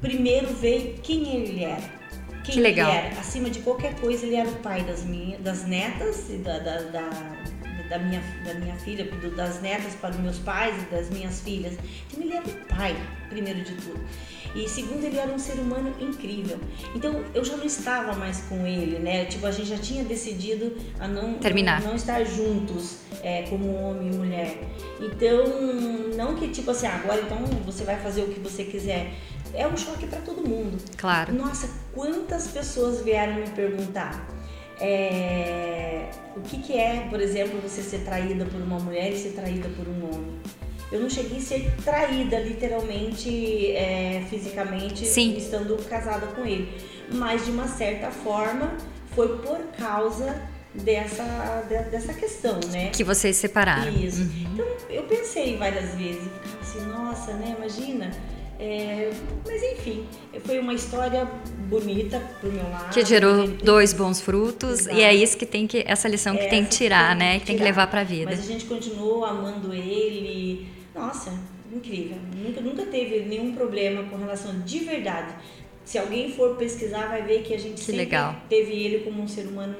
primeiro 0.00 0.48
veio 0.54 0.94
quem 1.02 1.36
ele 1.36 1.64
era. 1.64 2.04
Quem 2.44 2.56
Que 2.56 2.60
legal. 2.60 2.90
Ele 2.90 3.06
era. 3.06 3.20
Acima 3.20 3.48
de 3.48 3.60
qualquer 3.60 3.94
coisa, 3.98 4.26
ele 4.26 4.36
era 4.36 4.48
o 4.48 4.56
pai 4.56 4.84
das 4.84 5.02
minhas, 5.02 5.40
das 5.40 5.64
netas 5.66 6.28
e 6.28 6.36
da, 6.36 6.58
da, 6.58 6.82
da, 6.82 7.10
da 7.98 8.04
minha, 8.04 8.20
da 8.44 8.54
minha 8.54 8.74
filha, 8.76 9.04
do- 9.04 9.30
das 9.36 9.60
netas 9.62 9.94
para 9.94 10.10
os 10.10 10.16
meus 10.16 10.38
pais 10.38 10.74
e 10.82 10.86
das 10.94 11.08
minhas 11.10 11.40
filhas. 11.40 11.74
Então, 12.10 12.22
ele 12.24 12.34
era 12.34 12.44
pai, 12.68 12.96
primeiro 13.28 13.62
de 13.62 13.74
tudo. 13.76 14.00
E 14.54 14.68
segundo, 14.68 15.04
ele 15.04 15.18
era 15.18 15.30
um 15.32 15.38
ser 15.38 15.54
humano 15.54 15.92
incrível. 16.00 16.58
Então, 16.94 17.24
eu 17.34 17.44
já 17.44 17.56
não 17.56 17.64
estava 17.64 18.14
mais 18.14 18.40
com 18.42 18.64
ele, 18.66 18.98
né? 18.98 19.24
Tipo, 19.26 19.46
a 19.46 19.50
gente 19.50 19.68
já 19.68 19.78
tinha 19.78 20.04
decidido 20.04 20.76
a 21.00 21.06
não 21.08 21.34
Terminar. 21.34 21.80
não, 21.80 21.88
não 21.90 21.96
estar 21.96 22.22
juntos 22.24 22.98
é, 23.22 23.42
como 23.42 23.72
homem 23.74 24.12
e 24.12 24.16
mulher. 24.16 24.58
Então, 25.00 25.44
não 26.16 26.34
que 26.36 26.48
tipo 26.48 26.70
assim, 26.70 26.86
ah, 26.86 27.00
agora 27.02 27.20
então 27.22 27.38
você 27.64 27.82
vai 27.84 27.96
fazer 28.00 28.22
o 28.22 28.28
que 28.28 28.38
você 28.40 28.64
quiser. 28.64 29.12
É 29.52 29.66
um 29.66 29.76
choque 29.76 30.06
para 30.06 30.20
todo 30.20 30.46
mundo. 30.48 30.78
Claro. 30.96 31.32
Nossa, 31.32 31.68
quantas 31.92 32.48
pessoas 32.48 33.02
vieram 33.02 33.34
me 33.34 33.48
perguntar 33.50 34.24
é, 34.80 36.08
o 36.36 36.40
que, 36.40 36.58
que 36.58 36.72
é, 36.78 37.06
por 37.10 37.20
exemplo, 37.20 37.60
você 37.60 37.82
ser 37.82 38.00
traída 38.00 38.44
por 38.44 38.60
uma 38.60 38.78
mulher 38.78 39.12
e 39.12 39.16
ser 39.18 39.30
traída 39.30 39.68
por 39.70 39.86
um 39.88 40.04
homem. 40.14 40.34
Eu 40.92 41.00
não 41.00 41.10
cheguei 41.10 41.38
a 41.38 41.40
ser 41.40 41.74
traída, 41.84 42.38
literalmente, 42.40 43.72
é, 43.72 44.22
fisicamente, 44.30 45.04
Sim. 45.06 45.36
estando 45.36 45.76
casada 45.88 46.26
com 46.28 46.44
ele. 46.44 46.68
Mas, 47.12 47.44
de 47.44 47.50
uma 47.50 47.66
certa 47.66 48.10
forma, 48.10 48.76
foi 49.14 49.38
por 49.38 49.58
causa 49.78 50.40
dessa, 50.74 51.24
de- 51.68 51.90
dessa 51.90 52.12
questão, 52.14 52.60
né? 52.70 52.90
Que 52.90 53.02
vocês 53.04 53.36
separaram. 53.36 53.90
Isso. 53.92 54.22
Uhum. 54.22 54.46
Então, 54.52 54.66
eu 54.90 55.02
pensei 55.04 55.56
várias 55.56 55.94
vezes, 55.94 56.28
assim, 56.60 56.80
nossa, 56.86 57.32
né, 57.34 57.54
imagina. 57.56 58.10
É, 58.58 59.10
mas 59.46 59.62
enfim, 59.62 60.06
foi 60.44 60.58
uma 60.60 60.72
história 60.74 61.28
bonita 61.68 62.20
pro 62.40 62.52
meu 62.52 62.62
lado. 62.70 62.92
Que 62.92 63.04
gerou 63.04 63.48
dois 63.48 63.92
bons 63.92 64.20
frutos 64.20 64.80
Exato. 64.80 64.96
e 64.96 65.02
é 65.02 65.12
isso 65.14 65.36
que 65.36 65.44
tem 65.46 65.66
que 65.66 65.82
essa 65.86 66.06
lição 66.08 66.36
que 66.36 66.48
tem 66.48 66.62
que 66.62 66.68
essa 66.68 66.78
tirar, 66.78 67.16
né? 67.16 67.40
Que 67.40 67.46
tem 67.46 67.56
que 67.56 67.62
levar 67.64 67.88
pra 67.88 68.04
vida. 68.04 68.30
Mas 68.30 68.40
a 68.40 68.46
gente 68.52 68.64
continuou 68.66 69.24
amando 69.24 69.74
ele. 69.74 70.68
Nossa, 70.94 71.32
incrível. 71.72 72.16
Nunca, 72.36 72.60
nunca 72.60 72.86
teve 72.86 73.20
nenhum 73.26 73.52
problema 73.54 74.04
com 74.04 74.16
relação 74.16 74.60
de 74.60 74.78
verdade. 74.80 75.34
Se 75.84 75.98
alguém 75.98 76.32
for 76.32 76.56
pesquisar, 76.56 77.08
vai 77.08 77.22
ver 77.22 77.42
que 77.42 77.52
a 77.52 77.58
gente 77.58 77.74
Que 77.74 77.80
sempre 77.80 77.96
legal. 77.96 78.34
teve 78.48 78.72
ele 78.72 79.00
como 79.00 79.20
um 79.22 79.28
ser 79.28 79.46
humano 79.46 79.76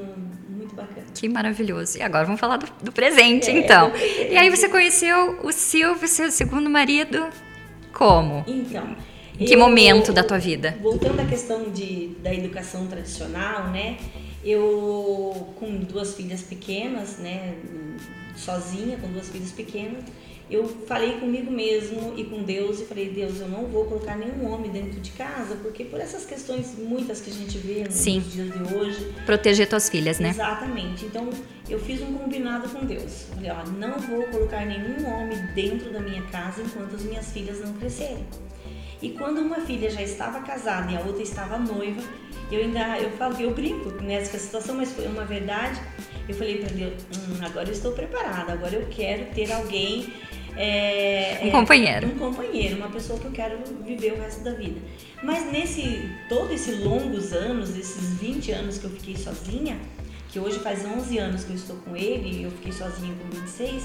muito 0.49 0.75
bacana. 0.75 1.07
Que 1.15 1.29
maravilhoso. 1.29 1.97
E 1.97 2.03
agora 2.03 2.25
vamos 2.27 2.41
falar 2.41 2.59
do, 2.59 2.67
do 2.83 2.93
presente, 2.93 3.49
É, 3.51 3.59
então. 3.59 3.91
presente. 3.91 4.29
E 4.35 4.37
aí 4.37 4.51
você 4.51 4.69
conheceu 4.69 5.39
o 5.43 5.51
Silvio, 5.53 6.07
seu 6.07 6.31
segundo 6.31 6.69
marido, 6.69 7.27
como? 7.95 8.45
Então. 8.47 8.97
Em 9.39 9.47
que 9.47 9.55
eu- 9.55 9.59
momento 9.59 10.13
da 10.13 10.23
tua 10.23 10.39
vida? 10.39 10.77
Voltando 10.81 11.21
à 11.21 11.25
questão 11.25 11.71
de, 11.71 12.09
da 12.23 12.33
educação 12.33 12.87
tradicional, 12.87 13.69
né? 13.69 13.97
Eu, 14.45 15.49
com 15.59 15.77
duas 15.79 16.15
filhas 16.15 16.43
pequenas, 16.43 17.19
né? 17.19 17.55
Sozinha, 18.37 18.97
com 18.99 19.09
duas 19.09 19.29
filhas 19.29 19.51
pequenas, 19.53 20.05
eu 20.51 20.69
falei 20.87 21.19
comigo 21.19 21.51
mesmo 21.51 22.15
e 22.17 22.25
com 22.25 22.43
Deus 22.43 22.81
e 22.81 22.85
falei, 22.85 23.09
Deus, 23.09 23.41
eu 23.41 23.49
não 23.49 23.67
vou 23.67 23.87
colocar 23.87 24.17
nenhum 24.17 24.51
homem 24.53 24.71
dentro 24.71 25.01
de 25.01 25.11
casa, 25.13 25.57
porque 25.57 25.85
por 25.85 25.99
essas 25.99 26.27
questões 26.27 26.75
muitas 26.79 27.21
que 27.21 27.31
a 27.31 27.33
gente 27.33 27.57
vê 27.59 27.85
nos 27.85 27.95
Sim. 27.95 28.21
dias 28.21 28.53
de 28.53 28.75
hoje, 28.75 29.15
Proteger 29.25 29.69
tuas 29.69 29.89
filhas, 29.89 30.19
né? 30.19 30.31
Exatamente. 30.31 31.07
Então 31.07 31.31
eu 31.69 31.79
fiz 31.79 32.03
um 32.03 32.13
combinado 32.13 32.69
com 32.69 32.85
Deus. 32.85 33.27
Falei, 33.35 33.51
ó, 33.51 33.65
não 33.71 33.99
vou 33.99 34.23
colocar 34.25 34.67
nenhum 34.67 35.07
homem 35.09 35.39
dentro 35.55 35.91
da 35.91 36.01
minha 36.01 36.23
casa 36.25 36.63
enquanto 36.63 36.95
as 36.95 37.03
minhas 37.03 37.33
filhas 37.33 37.61
não 37.61 37.73
crescerem. 37.73 38.27
E 39.01 39.11
quando 39.11 39.39
uma 39.39 39.61
filha 39.61 39.91
já 39.91 40.03
estava 40.03 40.41
casada 40.41 40.91
e 40.93 40.97
a 40.97 41.01
outra 41.01 41.23
estava 41.23 41.59
noiva, 41.59 42.03
eu 42.55 42.61
ainda 42.63 42.99
eu 42.99 43.11
falo 43.13 43.41
eu 43.41 43.53
brinco 43.53 43.91
nessa 44.03 44.39
situação, 44.39 44.77
mas 44.77 44.93
foi 44.93 45.07
uma 45.07 45.25
verdade. 45.25 45.81
Eu 46.29 46.35
falei 46.35 46.59
para 46.59 46.75
Deus, 46.75 46.95
hum, 47.15 47.45
agora 47.45 47.69
eu 47.69 47.73
estou 47.73 47.93
preparada, 47.93 48.53
agora 48.53 48.75
eu 48.75 48.87
quero 48.91 49.27
ter 49.35 49.53
alguém 49.53 50.07
é, 50.57 51.41
Um 51.43 51.49
é, 51.49 51.51
companheiro. 51.51 52.07
um 52.07 52.19
companheiro, 52.19 52.77
uma 52.77 52.89
pessoa 52.89 53.19
que 53.19 53.27
eu 53.27 53.33
quero 53.33 53.59
viver 53.85 54.13
o 54.13 54.21
resto 54.21 54.43
da 54.43 54.53
vida. 54.53 54.81
Mas 55.23 55.51
nesse 55.51 56.09
todo 56.29 56.53
esse 56.53 56.73
longos 56.73 57.33
anos, 57.33 57.77
esses 57.77 58.15
20 58.21 58.53
anos 58.53 58.79
que 58.79 58.85
eu 58.85 58.91
fiquei 58.91 59.17
sozinha, 59.17 59.77
que 60.29 60.39
hoje 60.39 60.59
faz 60.61 60.85
11 60.85 61.19
anos 61.19 61.45
que 61.45 61.51
eu 61.51 61.57
estou 61.57 61.77
com 61.77 61.97
ele 61.97 62.41
e 62.41 62.43
eu 62.45 62.51
fiquei 62.53 62.73
sozinha 62.73 63.15
com 63.15 63.41
26, 63.41 63.85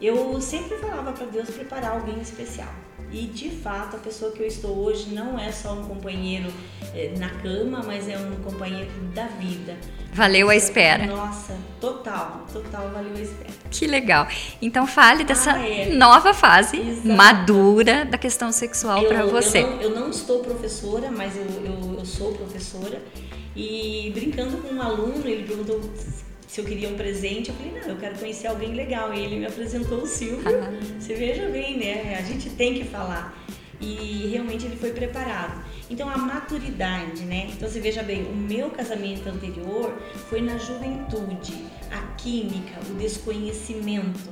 eu 0.00 0.40
sempre 0.40 0.76
falava 0.78 1.12
para 1.12 1.26
Deus 1.26 1.48
preparar 1.50 1.92
alguém 1.92 2.20
especial. 2.20 2.72
E 3.16 3.26
de 3.26 3.48
fato, 3.48 3.94
a 3.94 3.98
pessoa 4.00 4.32
que 4.32 4.42
eu 4.42 4.46
estou 4.46 4.76
hoje 4.76 5.10
não 5.14 5.38
é 5.38 5.52
só 5.52 5.72
um 5.72 5.84
companheiro 5.84 6.50
eh, 6.92 7.14
na 7.16 7.30
cama, 7.30 7.80
mas 7.86 8.08
é 8.08 8.18
um 8.18 8.34
companheiro 8.42 8.90
da 9.14 9.26
vida. 9.26 9.76
Valeu 10.12 10.50
a 10.50 10.56
espera. 10.56 11.06
Nossa, 11.06 11.56
total, 11.80 12.44
total 12.52 12.90
valeu 12.90 13.14
a 13.16 13.20
espera. 13.20 13.50
Que 13.70 13.86
legal. 13.86 14.26
Então 14.60 14.84
fale 14.86 15.22
dessa 15.22 15.52
Ah, 15.52 15.64
é. 15.68 15.94
nova 15.94 16.34
fase 16.34 16.76
Exato. 16.80 17.08
madura 17.08 18.04
da 18.04 18.18
questão 18.18 18.50
sexual 18.50 19.04
pra 19.04 19.20
Eu- 19.20 19.30
você. 19.30 19.62
Eu 19.62 19.70
não, 19.70 19.82
eu 19.82 19.90
não 20.00 20.10
estou 20.10 20.40
professora, 20.40 21.08
mas 21.10 21.36
eu, 21.36 21.44
eu, 21.64 21.94
eu 22.00 22.04
sou 22.04 22.32
professora. 22.34 23.00
E 23.54 24.10
brincando 24.12 24.56
com 24.56 24.74
um 24.74 24.82
aluno, 24.82 25.24
ele 25.24 25.44
perguntou 25.46 25.80
se 26.54 26.60
eu 26.60 26.64
queria 26.64 26.88
um 26.88 26.94
presente. 26.94 27.48
Eu 27.50 27.56
falei, 27.56 27.72
não, 27.72 27.88
eu 27.88 27.96
quero 27.96 28.16
conhecer 28.16 28.46
alguém 28.46 28.74
legal. 28.74 29.12
E 29.12 29.18
ele 29.18 29.40
me 29.40 29.46
apresentou 29.46 30.02
o 30.02 30.06
Silvio. 30.06 30.44
Você 31.00 31.12
veja 31.14 31.48
bem, 31.48 31.76
né? 31.76 32.16
A 32.16 32.22
gente 32.22 32.48
tem 32.50 32.74
que 32.74 32.84
falar. 32.84 33.36
E 33.80 34.28
realmente 34.30 34.64
ele 34.64 34.76
foi 34.76 34.92
preparado. 34.92 35.64
Então 35.90 36.08
a 36.08 36.16
maturidade, 36.16 37.22
né? 37.22 37.48
Então 37.52 37.68
você 37.68 37.80
veja 37.80 38.04
bem, 38.04 38.22
o 38.22 38.36
meu 38.36 38.70
casamento 38.70 39.28
anterior 39.28 40.00
foi 40.30 40.40
na 40.40 40.56
juventude, 40.56 41.64
a 41.90 42.14
química, 42.14 42.78
o 42.88 42.94
desconhecimento. 42.94 44.30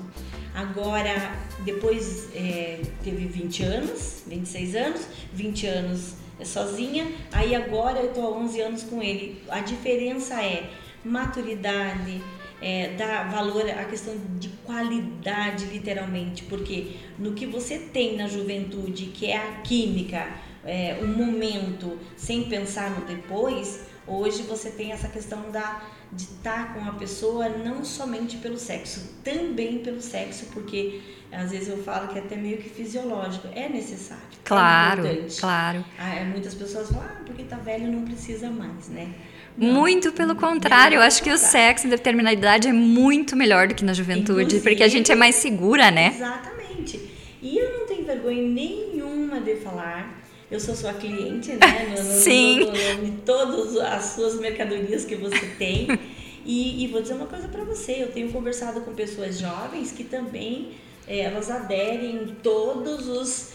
Agora, 0.55 1.37
depois 1.65 2.29
é, 2.37 2.83
teve 3.03 3.27
20 3.27 3.63
anos, 3.65 4.23
26 4.29 4.77
anos, 4.77 5.07
20 5.35 5.67
anos 5.67 6.15
é 6.39 6.45
sozinha, 6.45 7.11
aí 7.33 7.55
agora 7.55 7.99
eu 7.99 8.13
tô 8.13 8.21
há 8.21 8.31
11 8.31 8.61
anos 8.61 8.83
com 8.85 9.03
ele. 9.03 9.43
A 9.49 9.61
diferença 9.61 10.41
é 10.41 10.71
maturidade, 11.05 12.23
é, 12.61 12.95
dar 12.97 13.31
valor 13.31 13.69
à 13.69 13.85
questão 13.85 14.15
de 14.39 14.49
qualidade, 14.65 15.67
literalmente, 15.67 16.45
porque 16.45 16.97
no 17.19 17.33
que 17.33 17.47
você 17.47 17.79
tem 17.79 18.17
na 18.17 18.29
juventude, 18.29 19.07
que 19.07 19.27
é 19.27 19.37
a 19.37 19.53
química, 19.63 20.29
é, 20.65 20.99
o 21.03 21.07
momento, 21.07 21.99
sem 22.17 22.45
pensar 22.45 22.91
no 22.91 23.05
depois, 23.05 23.85
hoje 24.07 24.43
você 24.43 24.71
tem 24.71 24.93
essa 24.93 25.09
questão 25.09 25.51
da, 25.51 25.83
de 26.13 26.23
estar 26.23 26.75
com 26.75 26.85
a 26.85 26.93
pessoa 26.93 27.49
não 27.49 27.85
somente 27.85 28.37
pelo 28.37 28.59
sexo, 28.59 29.19
também 29.25 29.79
pelo 29.79 30.01
sexo, 30.01 30.47
porque 30.53 31.01
às 31.33 31.51
vezes 31.51 31.69
eu 31.69 31.83
falo 31.83 32.09
que 32.09 32.19
é 32.19 32.23
até 32.23 32.37
meio 32.37 32.59
que 32.59 32.69
fisiológico, 32.69 33.49
é 33.55 33.69
necessário. 33.69 34.23
Claro, 34.45 35.07
é 35.07 35.27
claro. 35.39 35.85
Ah, 35.99 36.15
é, 36.15 36.25
muitas 36.25 36.55
pessoas 36.55 36.91
falam, 36.91 37.09
ah, 37.09 37.23
porque 37.25 37.43
tá 37.45 37.57
velho 37.57 37.91
não 37.91 38.05
precisa 38.05 38.51
mais, 38.51 38.89
né? 38.89 39.13
Muito 39.57 40.13
pelo 40.13 40.35
contrário, 40.35 40.97
eu 40.97 41.03
acho 41.03 41.23
que 41.23 41.31
o 41.31 41.39
sexo 41.39 41.87
em 41.87 41.91
determinada 41.91 42.35
idade 42.35 42.69
é 42.69 42.73
muito 42.73 43.37
melhor 43.37 43.69
do 43.69 43.75
que 43.75 43.85
na 43.85 43.93
juventude, 43.93 44.41
Inclusive, 44.41 44.63
porque 44.63 44.83
a 44.83 44.89
gente 44.89 45.13
é 45.13 45.15
mais 45.15 45.37
segura, 45.37 45.91
né? 45.91 46.13
Exatamente. 46.15 47.01
E 47.43 47.59
eu 47.59 47.79
não 47.79 47.87
tenho 47.87 48.05
vergonha 48.05 48.43
nenhuma 48.43 49.41
de 49.41 49.57
falar. 49.57 50.23
Eu 50.51 50.61
sou 50.61 50.75
sua 50.75 50.93
cliente, 50.93 51.53
né? 51.53 51.95
No, 51.97 52.03
no, 52.03 52.21
Sim. 52.21 52.61
No, 52.61 53.07
em 53.07 53.13
todas 53.25 53.77
as 53.77 54.05
suas 54.05 54.39
mercadorias 54.39 55.05
que 55.05 55.17
você 55.17 55.47
tem. 55.59 55.89
E, 56.45 56.83
e 56.83 56.89
vou 56.89 57.01
dizer 57.01 57.15
uma 57.15 57.27
coisa 57.27 57.47
para 57.47 57.63
você, 57.63 58.03
eu 58.03 58.09
tenho 58.09 58.33
conversado 58.33 58.81
com 58.81 58.93
pessoas 58.95 59.39
jovens 59.39 59.93
que 59.93 60.03
também 60.03 60.73
é, 61.07 61.21
elas 61.21 61.49
aderem 61.49 62.37
todos 62.43 63.07
os 63.07 63.51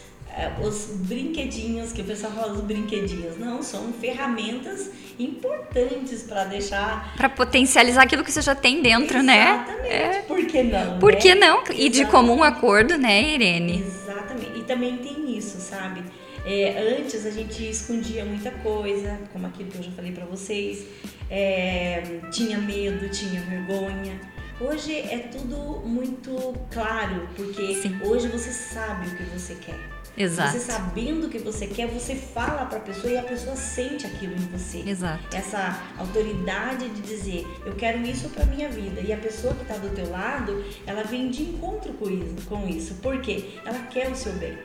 os 0.61 0.85
brinquedinhos, 1.07 1.91
que 1.91 2.01
o 2.01 2.05
pessoal 2.05 2.31
fala 2.33 2.53
os 2.53 2.61
brinquedinhos, 2.61 3.37
não, 3.37 3.61
são 3.63 3.91
ferramentas 3.93 4.91
importantes 5.19 6.23
para 6.23 6.43
deixar. 6.45 7.15
Para 7.15 7.29
potencializar 7.29 8.03
aquilo 8.03 8.23
que 8.23 8.31
você 8.31 8.41
já 8.41 8.55
tem 8.55 8.81
dentro, 8.81 9.17
Exatamente. 9.17 9.25
né? 9.25 10.17
É. 10.19 10.21
Por 10.27 10.45
que 10.45 10.63
não? 10.63 10.99
Por 10.99 11.13
né? 11.13 11.17
que 11.19 11.35
não? 11.35 11.63
E 11.63 11.63
de 11.63 12.01
Exatamente. 12.01 12.11
comum 12.11 12.43
acordo, 12.43 12.97
né, 12.97 13.33
Irene? 13.33 13.83
Exatamente. 13.85 14.59
E 14.59 14.63
também 14.63 14.97
tem 14.97 15.37
isso, 15.37 15.59
sabe? 15.59 16.03
É, 16.45 16.97
antes 16.97 17.25
a 17.25 17.31
gente 17.31 17.69
escondia 17.69 18.23
muita 18.23 18.51
coisa, 18.51 19.19
como 19.33 19.47
aquilo 19.47 19.69
que 19.69 19.79
eu 19.79 19.83
já 19.83 19.91
falei 19.91 20.11
para 20.11 20.25
vocês. 20.25 20.85
É, 21.29 22.21
tinha 22.31 22.57
medo, 22.57 23.09
tinha 23.09 23.41
vergonha. 23.41 24.19
Hoje 24.59 24.97
é 24.97 25.27
tudo 25.31 25.81
muito 25.85 26.55
claro, 26.71 27.27
porque 27.35 27.75
Sim. 27.75 27.99
hoje 28.01 28.27
você 28.27 28.51
sabe 28.51 29.07
o 29.07 29.17
que 29.17 29.23
você 29.25 29.55
quer. 29.55 29.96
Exato. 30.17 30.51
Você 30.51 30.59
sabendo 30.59 31.27
o 31.27 31.29
que 31.29 31.37
você 31.37 31.67
quer, 31.67 31.87
você 31.87 32.15
fala 32.15 32.65
para 32.65 32.79
a 32.79 32.81
pessoa 32.81 33.13
e 33.13 33.17
a 33.17 33.23
pessoa 33.23 33.55
sente 33.55 34.07
aquilo 34.07 34.33
em 34.33 34.47
você. 34.47 34.83
Exato. 34.85 35.35
Essa 35.35 35.79
autoridade 35.97 36.89
de 36.89 37.01
dizer, 37.01 37.45
eu 37.65 37.75
quero 37.75 38.01
isso 38.01 38.29
para 38.29 38.45
minha 38.45 38.67
vida. 38.67 38.99
E 38.99 39.13
a 39.13 39.17
pessoa 39.17 39.53
que 39.53 39.61
está 39.61 39.77
do 39.77 39.89
teu 39.89 40.09
lado, 40.09 40.65
ela 40.87 41.03
vem 41.03 41.29
de 41.29 41.43
encontro 41.43 41.93
com 41.93 42.09
isso, 42.09 42.47
com 42.47 42.67
isso. 42.67 42.95
Por 42.95 43.21
quê? 43.21 43.59
Ela 43.63 43.79
quer 43.83 44.09
o 44.09 44.15
seu 44.15 44.33
bem. 44.33 44.57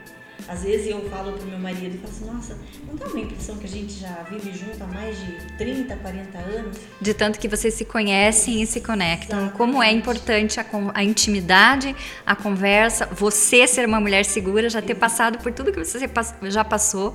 Às 0.48 0.64
vezes 0.64 0.88
eu 0.88 1.08
falo 1.08 1.32
pro 1.32 1.46
meu 1.46 1.58
marido, 1.58 1.94
eu 1.94 2.00
falo 2.00 2.12
assim, 2.12 2.24
nossa, 2.26 2.58
não 2.86 2.96
dá 2.96 3.06
uma 3.06 3.20
impressão 3.20 3.56
que 3.56 3.66
a 3.66 3.68
gente 3.68 3.92
já 3.94 4.26
vive 4.30 4.52
junto 4.56 4.82
há 4.82 4.86
mais 4.86 5.16
de 5.18 5.56
30, 5.56 5.96
40 5.96 6.38
anos? 6.38 6.76
De 7.00 7.14
tanto 7.14 7.38
que 7.38 7.48
vocês 7.48 7.74
se 7.74 7.84
conhecem 7.84 8.62
e 8.62 8.66
se 8.66 8.80
conectam. 8.80 9.38
Exatamente. 9.38 9.56
Como 9.56 9.82
é 9.82 9.90
importante 9.92 10.60
a, 10.60 10.66
a 10.94 11.04
intimidade, 11.04 11.94
a 12.26 12.34
conversa, 12.34 13.06
você 13.06 13.66
ser 13.66 13.86
uma 13.86 14.00
mulher 14.00 14.24
segura, 14.24 14.68
já 14.68 14.82
ter 14.82 14.94
passado 14.94 15.38
por 15.38 15.52
tudo 15.52 15.72
que 15.72 15.78
você 15.78 15.98
já 16.50 16.64
passou, 16.64 17.14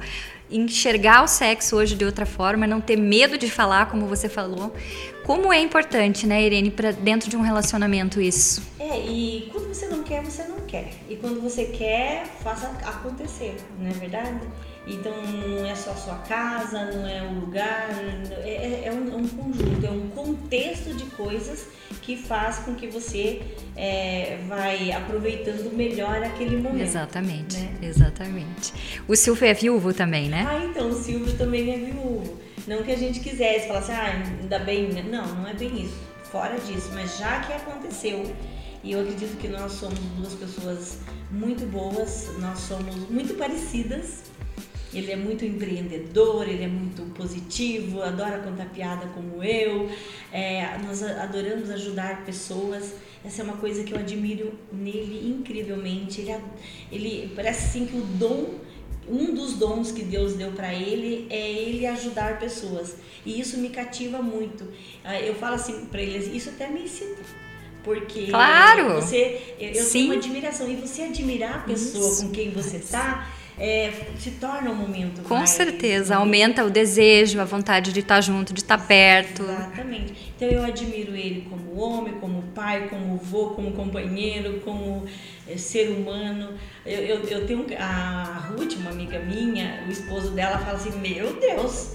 enxergar 0.49 1.23
o 1.23 1.27
sexo 1.27 1.75
hoje 1.75 1.95
de 1.95 2.05
outra 2.05 2.25
forma, 2.25 2.65
não 2.65 2.79
ter 2.79 2.95
medo 2.95 3.37
de 3.37 3.49
falar, 3.49 3.87
como 3.87 4.05
você 4.05 4.29
falou. 4.29 4.73
Como 5.27 5.51
é 5.51 5.59
importante, 5.59 6.25
né, 6.25 6.41
Irene, 6.41 6.71
para 6.71 6.91
dentro 6.91 7.29
de 7.29 7.35
um 7.35 7.41
relacionamento 7.41 8.21
isso? 8.21 8.63
É, 8.79 8.97
e 8.97 9.49
quando 9.51 9.67
você 9.67 9.85
não 9.87 10.01
quer, 10.01 10.23
você 10.23 10.43
não 10.45 10.61
quer. 10.61 10.89
E 11.09 11.17
quando 11.17 11.41
você 11.41 11.65
quer, 11.65 12.25
faça 12.41 12.67
acontecer, 12.85 13.57
não 13.77 13.89
é 13.89 13.93
verdade? 13.93 14.39
Então 14.87 15.11
não 15.11 15.65
é 15.65 15.75
só 15.75 15.91
a 15.91 15.95
sua 15.95 16.15
casa, 16.19 16.85
não 16.93 17.05
é 17.05 17.21
um 17.23 17.41
lugar, 17.41 17.89
é, 18.41 18.49
é- 18.49 18.83
é 18.85 18.91
um, 18.93 19.11
é 19.11 19.15
um 19.17 19.27
conjunto, 19.27 19.85
é 19.85 19.91
um 19.91 20.07
contexto 20.11 20.93
de 20.93 21.03
coisas 21.07 21.67
que 22.01 22.15
faz 22.15 22.59
com 22.59 22.73
que 22.73 22.87
você 22.87 23.41
é, 23.75 24.37
vai 24.47 24.93
aproveitando 24.93 25.75
melhor 25.75 26.23
aquele 26.23 26.55
momento. 26.55 26.83
Exatamente, 26.83 27.57
né? 27.57 27.77
exatamente. 27.81 28.73
O 29.05 29.13
Silvio 29.13 29.45
é 29.45 29.53
viúvo 29.53 29.93
também, 29.93 30.29
né? 30.29 30.47
Ah, 30.49 30.63
então 30.63 30.87
o 30.89 30.93
Silvio 30.93 31.37
também 31.37 31.69
é 31.69 31.77
viúvo. 31.77 32.46
Não 32.67 32.83
que 32.83 32.91
a 32.91 32.97
gente 32.97 33.21
quisesse 33.21 33.67
falar 33.67 33.79
assim, 33.79 33.93
ah, 33.93 34.37
ainda 34.41 34.59
bem. 34.59 34.89
Não, 35.03 35.25
não 35.35 35.47
é 35.47 35.53
bem 35.53 35.85
isso. 35.85 35.97
Fora 36.29 36.59
disso, 36.59 36.91
mas 36.93 37.17
já 37.17 37.39
que 37.39 37.53
aconteceu, 37.53 38.35
e 38.83 38.91
eu 38.91 38.99
acredito 38.99 39.37
que 39.37 39.47
nós 39.47 39.71
somos 39.71 39.97
duas 40.17 40.33
pessoas 40.33 40.99
muito 41.31 41.65
boas, 41.65 42.29
nós 42.39 42.59
somos 42.59 42.95
muito 43.09 43.35
parecidas. 43.35 44.23
Ele 44.93 45.11
é 45.11 45.15
muito 45.15 45.45
empreendedor, 45.45 46.47
ele 46.47 46.63
é 46.63 46.67
muito 46.67 47.01
positivo, 47.13 48.01
adora 48.01 48.39
contar 48.39 48.65
piada 48.65 49.05
como 49.07 49.43
eu. 49.43 49.89
É, 50.31 50.77
nós 50.79 51.03
adoramos 51.03 51.69
ajudar 51.69 52.25
pessoas. 52.25 52.93
Essa 53.23 53.41
é 53.41 53.45
uma 53.45 53.57
coisa 53.57 53.83
que 53.83 53.93
eu 53.93 53.97
admiro 53.97 54.53
nele 54.71 55.27
incrivelmente. 55.29 56.21
Ele, 56.21 56.35
ele 56.91 57.33
parece 57.35 57.67
assim 57.67 57.85
que 57.85 57.97
o 57.97 58.01
dom 58.01 58.55
um 59.09 59.33
dos 59.33 59.53
dons 59.53 59.91
que 59.91 60.03
Deus 60.03 60.33
deu 60.33 60.51
para 60.51 60.73
ele 60.73 61.27
é 61.29 61.49
ele 61.51 61.85
ajudar 61.87 62.39
pessoas. 62.39 62.95
E 63.25 63.39
isso 63.39 63.57
me 63.57 63.69
cativa 63.69 64.21
muito. 64.21 64.67
Ah, 65.03 65.19
Eu 65.19 65.35
falo 65.35 65.55
assim 65.55 65.85
para 65.85 66.01
eles, 66.01 66.27
isso 66.33 66.49
até 66.49 66.67
me 66.69 66.83
excita. 66.85 67.21
Porque 67.83 68.27
Claro! 68.27 68.95
você, 68.95 69.55
eu, 69.59 69.69
eu 69.69 69.83
Sim. 69.83 69.91
tenho 69.91 70.05
uma 70.07 70.15
admiração. 70.15 70.69
E 70.69 70.75
você 70.75 71.03
admirar 71.03 71.55
a 71.55 71.59
pessoa 71.59 72.09
Isso. 72.09 72.25
com 72.25 72.31
quem 72.31 72.51
você 72.51 72.79
tá, 72.79 73.31
é, 73.59 73.91
se 74.19 74.31
torna 74.31 74.69
um 74.71 74.75
momento 74.75 75.21
Com 75.23 75.35
mais- 75.35 75.49
certeza, 75.49 76.15
aumenta 76.15 76.63
o 76.63 76.69
desejo, 76.69 77.39
a 77.39 77.45
vontade 77.45 77.91
de 77.91 77.99
estar 78.01 78.21
junto, 78.21 78.53
de 78.53 78.59
estar 78.61 78.77
perto. 78.77 79.43
Exatamente. 79.43 80.33
Então 80.35 80.47
eu 80.47 80.63
admiro 80.63 81.15
ele 81.15 81.47
como 81.49 81.75
homem, 81.79 82.13
como 82.15 82.41
pai, 82.53 82.87
como 82.89 83.15
avô, 83.15 83.51
como 83.51 83.71
companheiro, 83.71 84.61
como 84.63 85.05
eh, 85.47 85.57
ser 85.57 85.89
humano. 85.89 86.53
Eu, 86.85 86.99
eu, 87.01 87.23
eu 87.23 87.45
tenho 87.47 87.65
a 87.79 88.47
Ruth, 88.51 88.73
uma 88.77 88.91
amiga 88.91 89.19
minha, 89.19 89.83
o 89.87 89.91
esposo 89.91 90.31
dela 90.31 90.59
fala 90.59 90.77
assim: 90.77 90.91
Meu 90.99 91.33
Deus, 91.39 91.93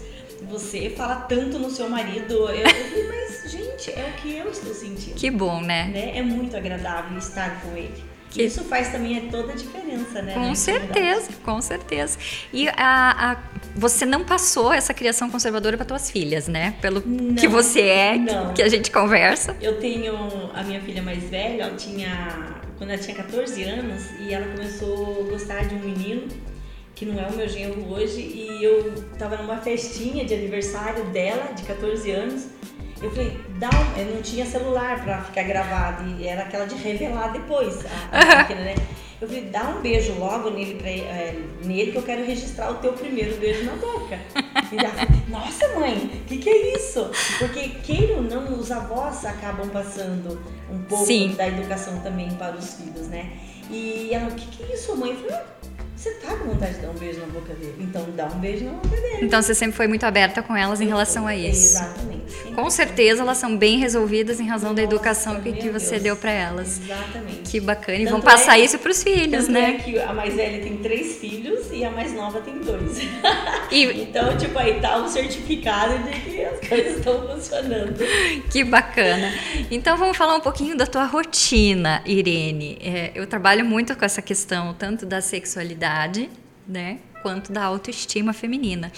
você 0.48 0.90
fala 0.90 1.14
tanto 1.14 1.58
no 1.58 1.70
seu 1.70 1.88
marido. 1.88 2.48
Eu, 2.48 2.66
eu 2.66 3.08
mas 3.08 3.50
gente, 3.50 3.90
é 3.90 4.12
o 4.16 4.20
que 4.20 4.36
eu 4.36 4.50
estou 4.50 4.74
sentindo. 4.74 5.14
Que 5.14 5.30
bom, 5.30 5.60
né? 5.60 5.84
Né? 5.92 6.18
É 6.18 6.22
muito 6.22 6.56
agradável 6.56 7.16
estar 7.18 7.60
com 7.62 7.76
ele. 7.76 8.02
Que- 8.32 8.44
Isso 8.44 8.64
faz 8.64 8.88
também 8.90 9.28
toda 9.28 9.52
a 9.52 9.56
diferença, 9.56 10.22
né? 10.22 10.32
Com 10.34 10.40
intimidade. 10.48 10.58
certeza, 10.58 11.28
com 11.44 11.60
certeza. 11.60 12.18
E 12.52 12.66
a, 12.68 13.32
a- 13.32 13.36
você 13.76 14.06
não 14.06 14.24
passou 14.24 14.72
essa 14.72 14.94
criação 14.94 15.30
conservadora 15.30 15.76
para 15.76 15.84
tuas 15.86 16.10
filhas, 16.10 16.48
né? 16.48 16.74
Pelo 16.80 17.02
Não, 17.04 17.34
que 17.34 17.46
você 17.46 17.80
é, 17.82 18.16
não. 18.16 18.54
que 18.54 18.62
a 18.62 18.68
gente 18.68 18.90
conversa. 18.90 19.56
Eu 19.60 19.78
tenho 19.78 20.14
a 20.54 20.62
minha 20.62 20.80
filha 20.80 21.02
mais 21.02 21.22
velha, 21.24 21.64
ela 21.64 21.76
tinha. 21.76 22.62
Quando 22.78 22.90
ela 22.90 22.98
tinha 22.98 23.14
14 23.16 23.62
anos 23.64 24.02
e 24.20 24.32
ela 24.34 24.46
começou 24.56 25.26
a 25.26 25.30
gostar 25.30 25.66
de 25.68 25.74
um 25.74 25.78
menino, 25.78 26.26
que 26.94 27.04
não 27.06 27.20
é 27.22 27.26
o 27.28 27.32
meu 27.36 27.48
genro 27.48 27.86
hoje, 27.92 28.20
e 28.20 28.64
eu 28.64 28.92
tava 29.18 29.36
numa 29.36 29.58
festinha 29.58 30.24
de 30.24 30.34
aniversário 30.34 31.04
dela, 31.06 31.52
de 31.54 31.62
14 31.64 32.10
anos. 32.10 32.46
Eu 33.02 33.10
falei, 33.10 33.36
dá 33.58 33.68
um. 33.68 33.98
Eu 34.00 34.14
não 34.14 34.22
tinha 34.22 34.46
celular 34.46 35.02
pra 35.02 35.22
ficar 35.22 35.42
gravado, 35.42 36.08
e 36.18 36.26
era 36.26 36.42
aquela 36.42 36.66
de 36.66 36.74
revelar 36.76 37.32
depois 37.32 37.84
a, 38.12 38.18
a 38.20 38.24
máquina, 38.36 38.60
né? 38.60 38.74
Eu 39.20 39.28
falei, 39.28 39.44
dá 39.44 39.62
um 39.70 39.80
beijo 39.80 40.14
logo 40.18 40.50
nele, 40.50 40.74
pra, 40.74 40.88
é, 40.90 41.40
nele 41.64 41.92
que 41.92 41.98
eu 41.98 42.02
quero 42.02 42.24
registrar 42.24 42.70
o 42.70 42.74
teu 42.74 42.92
primeiro 42.92 43.36
beijo 43.38 43.64
na 43.64 43.72
boca. 43.76 44.18
E 44.72 44.76
ela 44.76 44.88
falou, 44.94 45.22
nossa 45.28 45.68
mãe, 45.78 45.94
o 45.96 46.24
que, 46.26 46.38
que 46.38 46.48
é 46.48 46.76
isso? 46.76 47.08
Porque, 47.38 47.68
queira 47.84 48.14
ou 48.16 48.22
não, 48.22 48.58
os 48.58 48.70
avós 48.72 49.24
acabam 49.24 49.68
passando 49.68 50.40
um 50.70 50.82
pouco 50.84 51.06
Sim. 51.06 51.34
da 51.36 51.46
educação 51.46 52.00
também 52.00 52.30
para 52.34 52.56
os 52.56 52.74
filhos, 52.74 53.06
né? 53.08 53.30
E 53.70 54.10
ela, 54.12 54.28
o 54.28 54.34
que, 54.34 54.46
que 54.46 54.62
é 54.72 54.74
isso, 54.74 54.96
mãe? 54.96 55.10
Eu 55.10 55.16
falei, 55.18 55.36
"Ah, 55.36 55.44
você 56.02 56.10
tá 56.14 56.36
com 56.36 56.46
vontade 56.48 56.74
de 56.74 56.80
dar 56.80 56.90
um 56.90 56.94
beijo 56.94 57.20
na 57.20 57.26
boca 57.26 57.54
dele? 57.54 57.74
Então 57.78 58.04
dá 58.16 58.26
um 58.26 58.38
beijo 58.40 58.64
na 58.64 58.72
boca 58.72 58.88
dele. 59.00 59.18
Então 59.22 59.40
você 59.40 59.54
sempre 59.54 59.76
foi 59.76 59.86
muito 59.86 60.04
aberta 60.04 60.42
com 60.42 60.56
elas 60.56 60.80
em 60.80 60.86
relação 60.86 61.26
a 61.28 61.36
isso. 61.36 61.76
Exatamente. 61.78 62.32
Sempre 62.32 62.52
Com 62.54 62.70
certeza 62.70 63.22
elas 63.22 63.38
são 63.38 63.56
bem 63.56 63.78
resolvidas 63.78 64.40
em 64.40 64.46
razão 64.48 64.74
da 64.74 64.82
Nossa, 64.82 64.94
educação 64.94 65.40
que, 65.40 65.52
que 65.52 65.68
você 65.70 65.90
Deus. 65.92 66.02
deu 66.02 66.16
para 66.16 66.30
elas. 66.32 66.80
Exatamente. 66.82 67.50
Que 67.50 67.60
bacana. 67.60 67.98
E 67.98 68.04
Tanto 68.04 68.10
vão 68.12 68.20
passar 68.20 68.58
é- 68.58 68.64
isso 68.64 68.78
para 68.78 68.90
os 68.90 69.02
filhos, 69.02 69.46
né? 69.48 69.76
é 69.78 69.82
que 69.82 69.98
a 69.98 70.12
mais 70.12 70.34
velha 70.34 70.60
tem 70.62 70.76
três 70.78 71.18
filhos 71.18 71.66
e 71.70 71.84
a 71.84 71.90
mais 71.90 72.12
nova 72.14 72.40
tem 72.40 72.58
dois. 72.58 72.98
E 73.70 73.84
Então, 74.02 74.36
tipo, 74.36 74.58
aí 74.58 74.80
tá 74.80 74.98
um 74.98 75.08
certificado 75.08 75.98
de 76.02 76.20
que 76.20 76.44
as 76.44 76.68
coisas 76.68 76.96
estão 76.98 77.28
funcionando. 77.28 77.94
que 78.50 78.64
bacana. 78.64 79.32
Então 79.70 79.96
vamos 79.96 80.16
falar 80.16 80.34
um 80.34 80.40
pouquinho 80.40 80.76
da 80.76 80.86
tua 80.86 81.04
rotina, 81.04 82.02
Irene. 82.04 82.78
É, 82.82 83.12
eu 83.14 83.26
trabalho 83.26 83.64
muito 83.64 83.94
com 83.96 84.04
essa 84.04 84.20
questão 84.20 84.74
tanto 84.74 85.06
da 85.06 85.20
sexualidade, 85.20 85.91
né, 86.66 86.98
quanto 87.22 87.52
da 87.52 87.64
autoestima 87.64 88.32
feminina. 88.32 88.92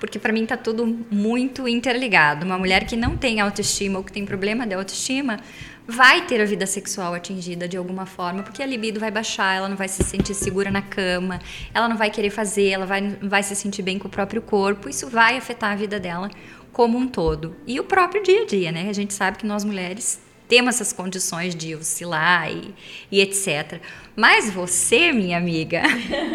Porque 0.00 0.18
para 0.18 0.32
mim 0.32 0.46
tá 0.46 0.56
tudo 0.56 0.86
muito 1.10 1.66
interligado. 1.66 2.46
Uma 2.46 2.58
mulher 2.58 2.86
que 2.86 2.96
não 2.96 3.16
tem 3.16 3.40
autoestima 3.40 3.98
ou 3.98 4.04
que 4.04 4.12
tem 4.12 4.24
problema 4.24 4.66
de 4.66 4.74
autoestima 4.74 5.40
vai 5.86 6.26
ter 6.26 6.40
a 6.40 6.44
vida 6.44 6.66
sexual 6.66 7.14
atingida 7.14 7.66
de 7.66 7.76
alguma 7.76 8.04
forma, 8.04 8.42
porque 8.42 8.62
a 8.62 8.66
libido 8.66 9.00
vai 9.00 9.10
baixar, 9.10 9.56
ela 9.56 9.68
não 9.70 9.76
vai 9.76 9.88
se 9.88 10.04
sentir 10.04 10.34
segura 10.34 10.70
na 10.70 10.82
cama, 10.82 11.40
ela 11.72 11.88
não 11.88 11.96
vai 11.96 12.10
querer 12.10 12.28
fazer, 12.28 12.68
ela 12.68 12.84
vai, 12.84 13.16
vai 13.22 13.42
se 13.42 13.56
sentir 13.56 13.80
bem 13.80 13.98
com 13.98 14.06
o 14.06 14.10
próprio 14.10 14.42
corpo. 14.42 14.88
Isso 14.88 15.08
vai 15.08 15.38
afetar 15.38 15.72
a 15.72 15.76
vida 15.76 15.98
dela 15.98 16.30
como 16.72 16.98
um 16.98 17.08
todo. 17.08 17.56
E 17.66 17.80
o 17.80 17.84
próprio 17.84 18.22
dia 18.22 18.42
a 18.42 18.46
dia, 18.46 18.70
né? 18.70 18.88
A 18.88 18.92
gente 18.92 19.14
sabe 19.14 19.38
que 19.38 19.46
nós 19.46 19.64
mulheres 19.64 20.20
temos 20.48 20.76
essas 20.76 20.92
condições 20.92 21.54
de 21.54 21.74
oscilar 21.74 22.50
e, 22.50 22.74
e 23.10 23.20
etc. 23.20 23.80
Mas 24.16 24.50
você, 24.50 25.12
minha 25.12 25.36
amiga, 25.36 25.82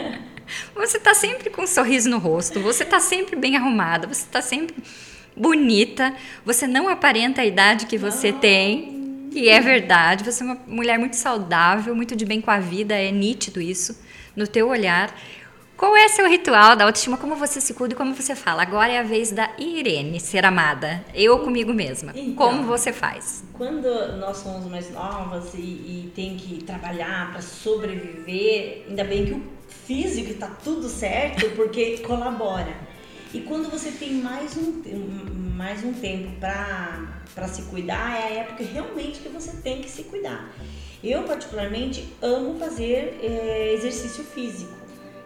você 0.76 1.00
tá 1.00 1.14
sempre 1.14 1.50
com 1.50 1.64
um 1.64 1.68
sorriso 1.68 2.10
no 2.10 2.20
rosto, 2.20 2.60
você 2.60 2.86
tá 2.86 3.00
sempre 3.00 3.36
bem 3.36 3.58
arrumada, 3.58 4.08
você 4.08 4.26
tá 4.32 4.42
sempre 4.42 4.76
bonita, 5.36 6.14
você 6.46 6.68
não 6.68 6.88
aparenta 6.88 7.42
a 7.42 7.46
idade 7.46 7.88
que 7.88 7.98
você 7.98 8.32
não. 8.32 8.40
tem. 8.40 9.30
E 9.34 9.50
é 9.50 9.60
verdade, 9.60 10.24
você 10.24 10.44
é 10.44 10.46
uma 10.46 10.60
mulher 10.68 11.00
muito 11.00 11.16
saudável, 11.16 11.96
muito 11.96 12.16
de 12.16 12.24
bem 12.24 12.40
com 12.40 12.52
a 12.52 12.60
vida, 12.60 12.94
é 12.94 13.12
nítido 13.12 13.60
isso 13.60 14.00
no 14.36 14.46
teu 14.46 14.68
olhar. 14.68 15.12
Qual 15.84 15.98
é 15.98 16.08
seu 16.08 16.30
ritual 16.30 16.78
da 16.78 16.86
autoestima? 16.86 17.18
Como 17.18 17.36
você 17.36 17.60
se 17.60 17.74
cuida 17.74 17.94
e 17.94 17.98
como 17.98 18.16
você 18.16 18.34
fala? 18.36 18.62
Agora 18.62 18.90
é 18.90 19.00
a 19.00 19.04
vez 19.04 19.34
da 19.34 19.54
Irene 19.60 20.18
ser 20.18 20.46
amada. 20.46 21.04
Eu 21.14 21.40
comigo 21.40 21.74
mesma. 21.74 22.14
Então, 22.16 22.36
como 22.36 22.64
você 22.64 22.94
faz? 22.94 23.44
Quando 23.52 23.90
nós 24.18 24.38
somos 24.38 24.66
mais 24.72 24.90
novas 24.94 25.54
e, 25.54 25.58
e 25.58 26.12
tem 26.16 26.38
que 26.38 26.64
trabalhar 26.64 27.34
para 27.34 27.42
sobreviver, 27.42 28.86
ainda 28.88 29.04
bem 29.04 29.26
que 29.26 29.34
o 29.34 29.44
físico 29.86 30.32
está 30.32 30.48
tudo 30.64 30.88
certo 30.88 31.50
porque 31.54 31.98
colabora. 32.08 32.74
E 33.34 33.42
quando 33.42 33.70
você 33.70 33.92
tem 33.92 34.14
mais 34.14 34.56
um, 34.56 34.82
mais 35.54 35.84
um 35.84 35.92
tempo 35.92 36.32
para 36.40 37.48
se 37.50 37.64
cuidar, 37.64 38.22
é 38.22 38.24
a 38.24 38.30
época 38.40 38.64
realmente 38.64 39.20
que 39.20 39.28
você 39.28 39.58
tem 39.58 39.82
que 39.82 39.90
se 39.90 40.04
cuidar. 40.04 40.50
Eu, 41.04 41.24
particularmente, 41.24 42.08
amo 42.22 42.58
fazer 42.58 43.20
é, 43.22 43.74
exercício 43.74 44.24
físico. 44.24 44.83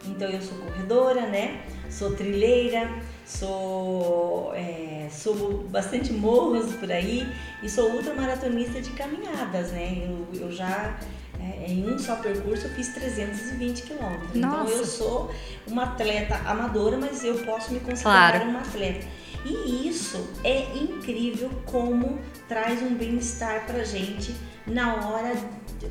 Então 0.09 0.29
eu 0.29 0.41
sou 0.41 0.57
corredora, 0.57 1.27
né? 1.27 1.61
Sou 1.89 2.15
trilheira, 2.15 2.89
sou 3.25 4.53
é, 4.55 5.07
subo 5.09 5.63
bastante 5.69 6.11
morros 6.11 6.73
por 6.75 6.91
aí 6.91 7.27
e 7.63 7.69
sou 7.69 7.91
ultramaratonista 7.91 8.81
de 8.81 8.91
caminhadas, 8.91 9.71
né? 9.71 10.03
Eu, 10.05 10.41
eu 10.41 10.51
já 10.51 10.97
é, 11.39 11.71
em 11.71 11.89
um 11.89 11.99
só 11.99 12.15
percurso 12.15 12.67
eu 12.67 12.71
fiz 12.71 12.89
320 12.89 13.83
quilômetros. 13.83 14.35
Então 14.35 14.67
eu 14.67 14.85
sou 14.85 15.31
uma 15.67 15.83
atleta 15.83 16.35
amadora, 16.45 16.97
mas 16.97 17.23
eu 17.23 17.35
posso 17.39 17.73
me 17.73 17.79
considerar 17.79 18.31
claro. 18.31 18.49
uma 18.49 18.59
atleta. 18.59 19.05
E 19.45 19.87
isso 19.87 20.27
é 20.43 20.75
incrível 20.75 21.49
como 21.65 22.19
traz 22.47 22.81
um 22.81 22.95
bem-estar 22.95 23.65
pra 23.65 23.83
gente 23.83 24.35
na 24.65 24.95
hora 24.95 25.33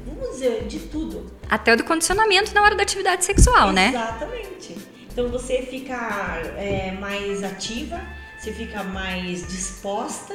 vamos 0.07 0.31
dizer, 0.31 0.67
de 0.67 0.81
tudo. 0.81 1.31
Até 1.49 1.73
o 1.73 1.77
do 1.77 1.85
condicionamento 1.85 2.53
na 2.55 2.63
hora 2.63 2.75
da 2.75 2.83
atividade 2.83 3.25
sexual, 3.25 3.71
Exatamente. 3.71 3.93
né? 3.93 4.01
Exatamente. 4.01 4.77
Então 5.11 5.29
você 5.29 5.63
fica 5.63 5.97
é, 6.59 6.93
mais 6.93 7.43
ativa, 7.43 8.01
você 8.39 8.53
fica 8.53 8.83
mais 8.85 9.47
disposta, 9.49 10.35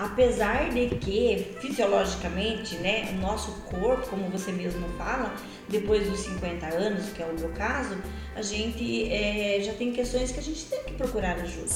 apesar 0.00 0.70
de 0.70 0.88
que 0.96 1.54
fisiologicamente, 1.60 2.76
né, 2.76 3.10
o 3.12 3.20
nosso 3.20 3.52
corpo, 3.70 4.08
como 4.08 4.30
você 4.30 4.50
mesmo 4.50 4.88
fala, 4.96 5.34
depois 5.68 6.08
dos 6.08 6.20
50 6.20 6.66
anos, 6.66 7.10
que 7.10 7.22
é 7.22 7.26
o 7.26 7.38
meu 7.38 7.50
caso, 7.50 7.98
a 8.34 8.40
gente 8.40 9.12
é, 9.12 9.60
já 9.62 9.74
tem 9.74 9.92
questões 9.92 10.32
que 10.32 10.40
a 10.40 10.42
gente 10.42 10.64
tem 10.64 10.82
que 10.84 10.94
procurar 10.94 11.36
ajuda. 11.36 11.68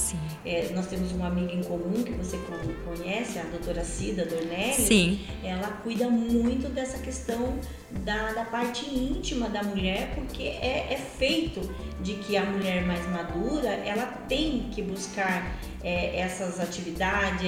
É, 0.43 0.69
nós 0.73 0.87
temos 0.87 1.11
uma 1.11 1.27
amiga 1.27 1.53
em 1.53 1.63
comum 1.63 2.03
que 2.03 2.11
você 2.13 2.39
conhece, 2.83 3.37
a 3.37 3.43
doutora 3.43 3.83
Cida 3.83 4.25
Dornelli. 4.25 4.73
Sim. 4.73 5.19
Ela 5.43 5.67
cuida 5.83 6.09
muito 6.09 6.67
dessa 6.67 6.97
questão 6.97 7.59
da, 8.03 8.33
da 8.33 8.45
parte 8.45 8.89
íntima 8.89 9.47
da 9.49 9.61
mulher, 9.61 10.15
porque 10.15 10.43
é, 10.43 10.87
é 10.91 10.97
feito 10.97 11.61
de 12.01 12.13
que 12.15 12.35
a 12.35 12.43
mulher 12.43 12.85
mais 12.85 13.07
madura, 13.09 13.69
ela 13.69 14.05
tem 14.27 14.69
que 14.71 14.81
buscar 14.81 15.57
é, 15.83 16.19
essas 16.19 16.59
atividades, 16.59 17.41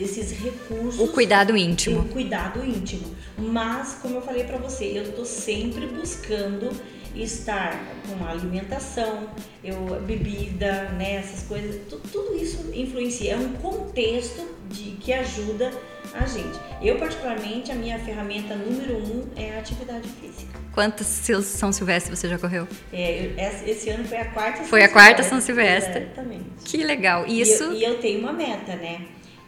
esses 0.00 0.32
recursos. 0.32 1.00
O 1.00 1.08
cuidado 1.08 1.56
íntimo. 1.56 2.00
O 2.00 2.08
cuidado 2.08 2.64
íntimo. 2.64 3.14
Mas, 3.38 3.98
como 4.00 4.16
eu 4.16 4.22
falei 4.22 4.44
para 4.44 4.58
você, 4.58 4.98
eu 4.98 5.12
tô 5.12 5.24
sempre 5.24 5.86
buscando 5.86 6.70
estar 7.14 7.80
com 8.08 8.24
alimentação, 8.26 9.28
eu, 9.62 10.00
bebida, 10.00 10.90
né, 10.90 11.16
essas 11.16 11.46
coisas, 11.46 11.80
tudo, 11.88 12.02
tudo 12.10 12.36
isso 12.36 12.70
influencia. 12.74 13.34
É 13.34 13.36
um 13.36 13.52
contexto 13.54 14.44
de, 14.68 14.92
que 14.92 15.12
ajuda 15.12 15.72
a 16.12 16.26
gente. 16.26 16.58
Eu, 16.82 16.98
particularmente, 16.98 17.72
a 17.72 17.74
minha 17.74 17.98
ferramenta 17.98 18.54
número 18.54 18.98
um 18.98 19.28
é 19.36 19.56
a 19.56 19.58
atividade 19.58 20.08
física. 20.08 20.58
Quantas 20.72 21.06
São 21.06 21.72
Silvestre 21.72 22.14
você 22.14 22.28
já 22.28 22.38
correu? 22.38 22.66
É, 22.92 23.30
esse 23.66 23.88
ano 23.90 24.04
foi 24.04 24.18
a 24.18 24.24
quarta 24.26 24.64
Foi 24.64 24.82
a 24.82 24.88
quarta 24.88 25.22
São 25.22 25.40
Silvestre. 25.40 26.02
Exatamente. 26.02 26.44
Que 26.64 26.78
legal. 26.84 27.26
Isso... 27.26 27.64
E 27.64 27.66
eu, 27.66 27.72
e 27.74 27.84
eu 27.84 28.00
tenho 28.00 28.20
uma 28.20 28.32
meta, 28.32 28.74
né? 28.76 29.02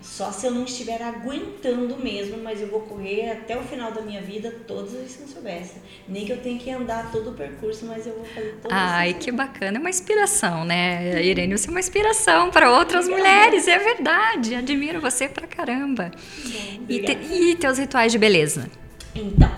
Só 0.06 0.30
se 0.30 0.46
eu 0.46 0.52
não 0.52 0.64
estiver 0.64 1.02
aguentando 1.02 1.98
mesmo, 1.98 2.38
mas 2.38 2.62
eu 2.62 2.68
vou 2.68 2.80
correr 2.82 3.28
até 3.28 3.58
o 3.58 3.62
final 3.62 3.90
da 3.90 4.00
minha 4.00 4.22
vida 4.22 4.54
todas 4.66 4.94
as 4.94 5.10
São 5.10 5.26
Silvestre. 5.26 5.82
Nem 6.08 6.24
que 6.24 6.32
eu 6.32 6.40
tenha 6.40 6.56
que 6.58 6.70
andar 6.70 7.10
todo 7.10 7.30
o 7.30 7.34
percurso, 7.34 7.84
mas 7.86 8.06
eu 8.06 8.14
vou 8.14 8.24
fazer 8.24 8.56
todas 8.62 8.78
Ai, 8.78 9.14
que 9.14 9.32
bacana. 9.32 9.78
É 9.78 9.80
uma 9.80 9.90
inspiração, 9.90 10.64
né, 10.64 11.22
Irene? 11.22 11.58
Você 11.58 11.66
é 11.66 11.70
uma 11.70 11.80
inspiração 11.80 12.50
para 12.50 12.70
outras 12.70 13.08
mulheres, 13.08 13.66
é 13.66 13.78
verdade. 13.78 14.54
Admiro 14.54 15.00
você 15.00 15.28
pra 15.28 15.46
caramba. 15.46 16.12
Bom, 16.12 16.84
e, 16.88 17.00
te, 17.00 17.12
e 17.12 17.56
teus 17.56 17.76
rituais 17.76 18.12
de 18.12 18.18
beleza? 18.18 18.70
Então, 19.12 19.50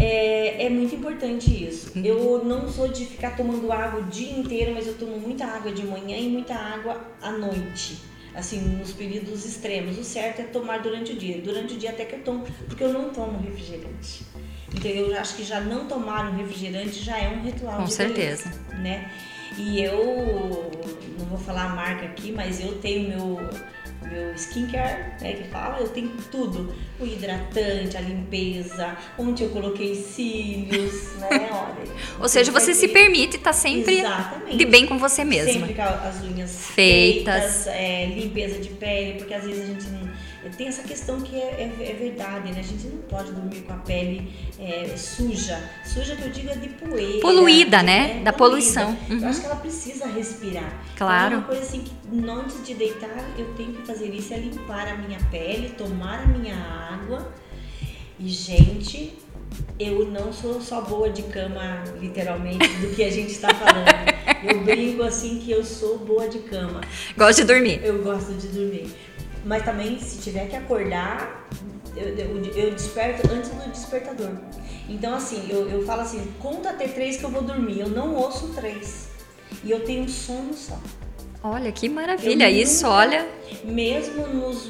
é, 0.00 0.64
é, 0.64 0.70
muito 0.70 0.94
importante 0.94 1.50
isso. 1.62 1.92
Uhum. 1.94 2.04
Eu 2.04 2.44
não 2.44 2.66
sou 2.68 2.88
de 2.88 3.04
ficar 3.04 3.36
tomando 3.36 3.70
água 3.70 4.00
o 4.00 4.04
dia 4.04 4.32
inteiro, 4.32 4.72
mas 4.74 4.86
eu 4.86 4.94
tomo 4.94 5.18
muita 5.18 5.44
água 5.44 5.70
de 5.70 5.84
manhã 5.86 6.16
e 6.16 6.28
muita 6.28 6.54
água 6.54 6.98
à 7.20 7.30
noite 7.30 8.08
assim, 8.38 8.60
nos 8.60 8.92
períodos 8.92 9.44
extremos. 9.44 9.98
O 9.98 10.04
certo 10.04 10.40
é 10.40 10.44
tomar 10.44 10.80
durante 10.80 11.12
o 11.12 11.16
dia. 11.16 11.40
Durante 11.40 11.74
o 11.74 11.76
dia 11.76 11.90
até 11.90 12.04
que 12.04 12.14
eu 12.14 12.20
tomo, 12.20 12.46
porque 12.66 12.84
eu 12.84 12.92
não 12.92 13.10
tomo 13.10 13.38
refrigerante. 13.40 14.22
Então 14.74 14.90
eu 14.90 15.18
acho 15.18 15.36
que 15.36 15.44
já 15.44 15.60
não 15.60 15.86
tomar 15.86 16.30
um 16.30 16.36
refrigerante 16.36 17.02
já 17.02 17.18
é 17.18 17.28
um 17.28 17.42
ritual 17.42 17.78
Com 17.78 17.84
de 17.84 17.92
certeza. 17.92 18.48
Beleza, 18.48 18.82
né? 18.82 19.10
E 19.56 19.82
eu 19.82 20.70
não 21.18 21.26
vou 21.26 21.38
falar 21.38 21.64
a 21.64 21.68
marca 21.70 22.06
aqui, 22.06 22.30
mas 22.30 22.60
eu 22.60 22.78
tenho 22.78 23.08
meu 23.08 23.40
meu 24.10 24.34
skincare, 24.34 25.12
né, 25.20 25.32
que 25.34 25.44
fala, 25.48 25.78
eu 25.80 25.88
tenho 25.88 26.10
tudo. 26.30 26.74
O 26.98 27.06
hidratante, 27.06 27.96
a 27.96 28.00
limpeza, 28.00 28.96
onde 29.16 29.44
eu 29.44 29.50
coloquei 29.50 29.94
cílios, 29.94 31.14
né, 31.16 31.48
olha. 31.52 31.92
Ou 32.20 32.28
seja, 32.28 32.50
você 32.50 32.74
se 32.74 32.88
permite 32.88 33.36
estar 33.36 33.50
tá 33.50 33.52
sempre 33.52 34.00
Exatamente. 34.00 34.56
de 34.56 34.64
bem 34.64 34.86
com 34.86 34.98
você 34.98 35.24
mesma. 35.24 35.52
Sempre 35.52 35.74
com 35.74 35.82
as 35.82 36.22
unhas 36.22 36.66
feitas, 36.68 37.64
feitas 37.64 37.66
é, 37.68 38.06
limpeza 38.06 38.58
de 38.58 38.70
pele, 38.70 39.18
porque 39.18 39.34
às 39.34 39.44
vezes 39.44 39.62
a 39.62 39.66
gente 39.66 39.86
não 39.90 40.07
tem 40.56 40.68
essa 40.68 40.82
questão 40.82 41.20
que 41.20 41.36
é, 41.36 41.72
é, 41.80 41.90
é, 41.90 41.94
verdade, 41.94 42.52
né? 42.52 42.60
A 42.60 42.62
gente 42.62 42.86
não 42.86 43.02
pode 43.02 43.32
dormir 43.32 43.60
com 43.62 43.72
a 43.72 43.76
pele 43.76 44.32
é, 44.58 44.96
suja. 44.96 45.58
Suja 45.84 46.16
que 46.16 46.22
eu 46.22 46.30
digo 46.30 46.50
é 46.50 46.54
de 46.54 46.68
poeira. 46.68 47.20
Poluída, 47.20 47.82
né? 47.82 48.14
né? 48.14 48.22
Da 48.22 48.32
poluição. 48.32 48.96
Uhum. 49.08 49.20
Eu 49.20 49.28
acho 49.28 49.40
que 49.40 49.46
ela 49.46 49.56
precisa 49.56 50.06
respirar. 50.06 50.72
Claro. 50.96 51.26
Então, 51.26 51.38
é 51.38 51.40
uma 51.40 51.46
coisa 51.46 51.62
assim 51.62 51.80
que 51.82 51.92
antes 52.28 52.64
de 52.64 52.74
deitar 52.74 53.24
eu 53.36 53.54
tenho 53.54 53.72
que 53.72 53.86
fazer 53.86 54.12
isso, 54.14 54.32
é 54.32 54.38
limpar 54.38 54.88
a 54.88 54.96
minha 54.96 55.18
pele, 55.30 55.70
tomar 55.70 56.20
a 56.20 56.26
minha 56.26 56.56
água. 56.56 57.32
E, 58.18 58.28
gente, 58.28 59.16
eu 59.78 60.06
não 60.06 60.32
sou 60.32 60.60
só 60.60 60.80
boa 60.80 61.08
de 61.08 61.22
cama, 61.22 61.84
literalmente, 62.00 62.66
do 62.78 62.94
que 62.94 63.04
a 63.04 63.10
gente 63.10 63.30
está 63.30 63.54
falando. 63.54 63.86
Eu 64.42 64.60
brinco 64.60 65.02
assim 65.02 65.40
que 65.40 65.50
eu 65.50 65.64
sou 65.64 65.98
boa 65.98 66.28
de 66.28 66.38
cama. 66.38 66.80
Gosto 67.16 67.40
de 67.40 67.44
dormir. 67.44 67.80
Eu 67.82 68.04
gosto 68.04 68.34
de 68.34 68.46
dormir. 68.46 68.88
Mas 69.44 69.64
também, 69.64 69.98
se 70.00 70.18
tiver 70.18 70.48
que 70.48 70.56
acordar, 70.56 71.48
eu, 71.96 72.08
eu, 72.08 72.44
eu 72.54 72.70
desperto 72.74 73.30
antes 73.32 73.50
do 73.50 73.70
despertador. 73.70 74.30
Então, 74.88 75.14
assim, 75.14 75.48
eu, 75.50 75.68
eu 75.68 75.84
falo 75.84 76.02
assim: 76.02 76.32
conta 76.38 76.70
até 76.70 76.88
três 76.88 77.16
que 77.16 77.24
eu 77.24 77.30
vou 77.30 77.42
dormir. 77.42 77.80
Eu 77.80 77.88
não 77.88 78.14
ouço 78.14 78.48
três. 78.54 79.08
E 79.64 79.70
eu 79.70 79.84
tenho 79.84 80.04
um 80.04 80.08
sono 80.08 80.54
só. 80.54 80.78
Olha, 81.42 81.70
que 81.72 81.88
maravilha. 81.88 82.50
Isso, 82.50 82.86
olha. 82.86 83.26
Mesmo 83.64 84.26
nos 84.26 84.68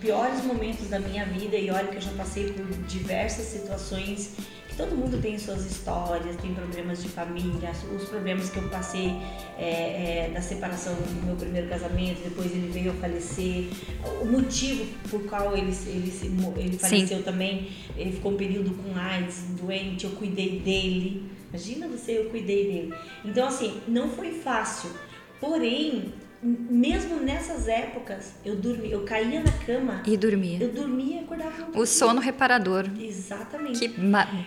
piores 0.00 0.44
momentos 0.44 0.88
da 0.88 0.98
minha 0.98 1.24
vida, 1.26 1.56
e 1.56 1.70
olha 1.70 1.88
que 1.88 1.96
eu 1.96 2.00
já 2.00 2.12
passei 2.12 2.52
por 2.52 2.64
diversas 2.86 3.46
situações 3.46 4.36
todo 4.78 4.94
mundo 4.94 5.20
tem 5.20 5.36
suas 5.36 5.66
histórias, 5.66 6.36
tem 6.36 6.54
problemas 6.54 7.02
de 7.02 7.08
família, 7.08 7.72
os 7.94 8.08
problemas 8.08 8.48
que 8.48 8.58
eu 8.58 8.68
passei 8.68 9.12
é, 9.58 10.28
é, 10.28 10.30
da 10.32 10.40
separação 10.40 10.94
do 10.94 11.26
meu 11.26 11.34
primeiro 11.34 11.68
casamento, 11.68 12.22
depois 12.22 12.46
ele 12.52 12.70
veio 12.72 12.92
a 12.92 12.94
falecer, 12.94 13.64
o 14.22 14.24
motivo 14.24 14.86
por 15.10 15.24
qual 15.24 15.56
ele, 15.56 15.76
ele, 15.86 16.12
ele 16.56 16.78
faleceu 16.78 17.18
Sim. 17.18 17.24
também, 17.24 17.72
ele 17.96 18.12
ficou 18.12 18.32
um 18.32 18.36
período 18.36 18.70
com 18.70 18.96
AIDS, 18.96 19.46
doente, 19.60 20.04
eu 20.04 20.12
cuidei 20.12 20.60
dele. 20.60 21.28
Imagina 21.48 21.88
você, 21.88 22.18
eu 22.18 22.30
cuidei 22.30 22.72
dele. 22.72 22.94
Então, 23.24 23.48
assim, 23.48 23.80
não 23.88 24.10
foi 24.10 24.32
fácil. 24.32 24.90
Porém, 25.40 26.12
mesmo 26.42 27.20
nessas 27.20 27.66
épocas, 27.66 28.34
eu 28.44 28.54
dormia, 28.54 28.92
eu 28.92 29.04
caía 29.04 29.42
na 29.42 29.52
cama 29.52 30.02
e 30.06 30.16
dormia. 30.16 30.58
Eu 30.60 30.72
dormia 30.72 31.16
e 31.16 31.18
acordava. 31.24 31.66
Um 31.74 31.80
o 31.80 31.86
sono 31.86 32.20
reparador. 32.20 32.88
Exatamente. 33.00 33.88
Que 33.88 33.94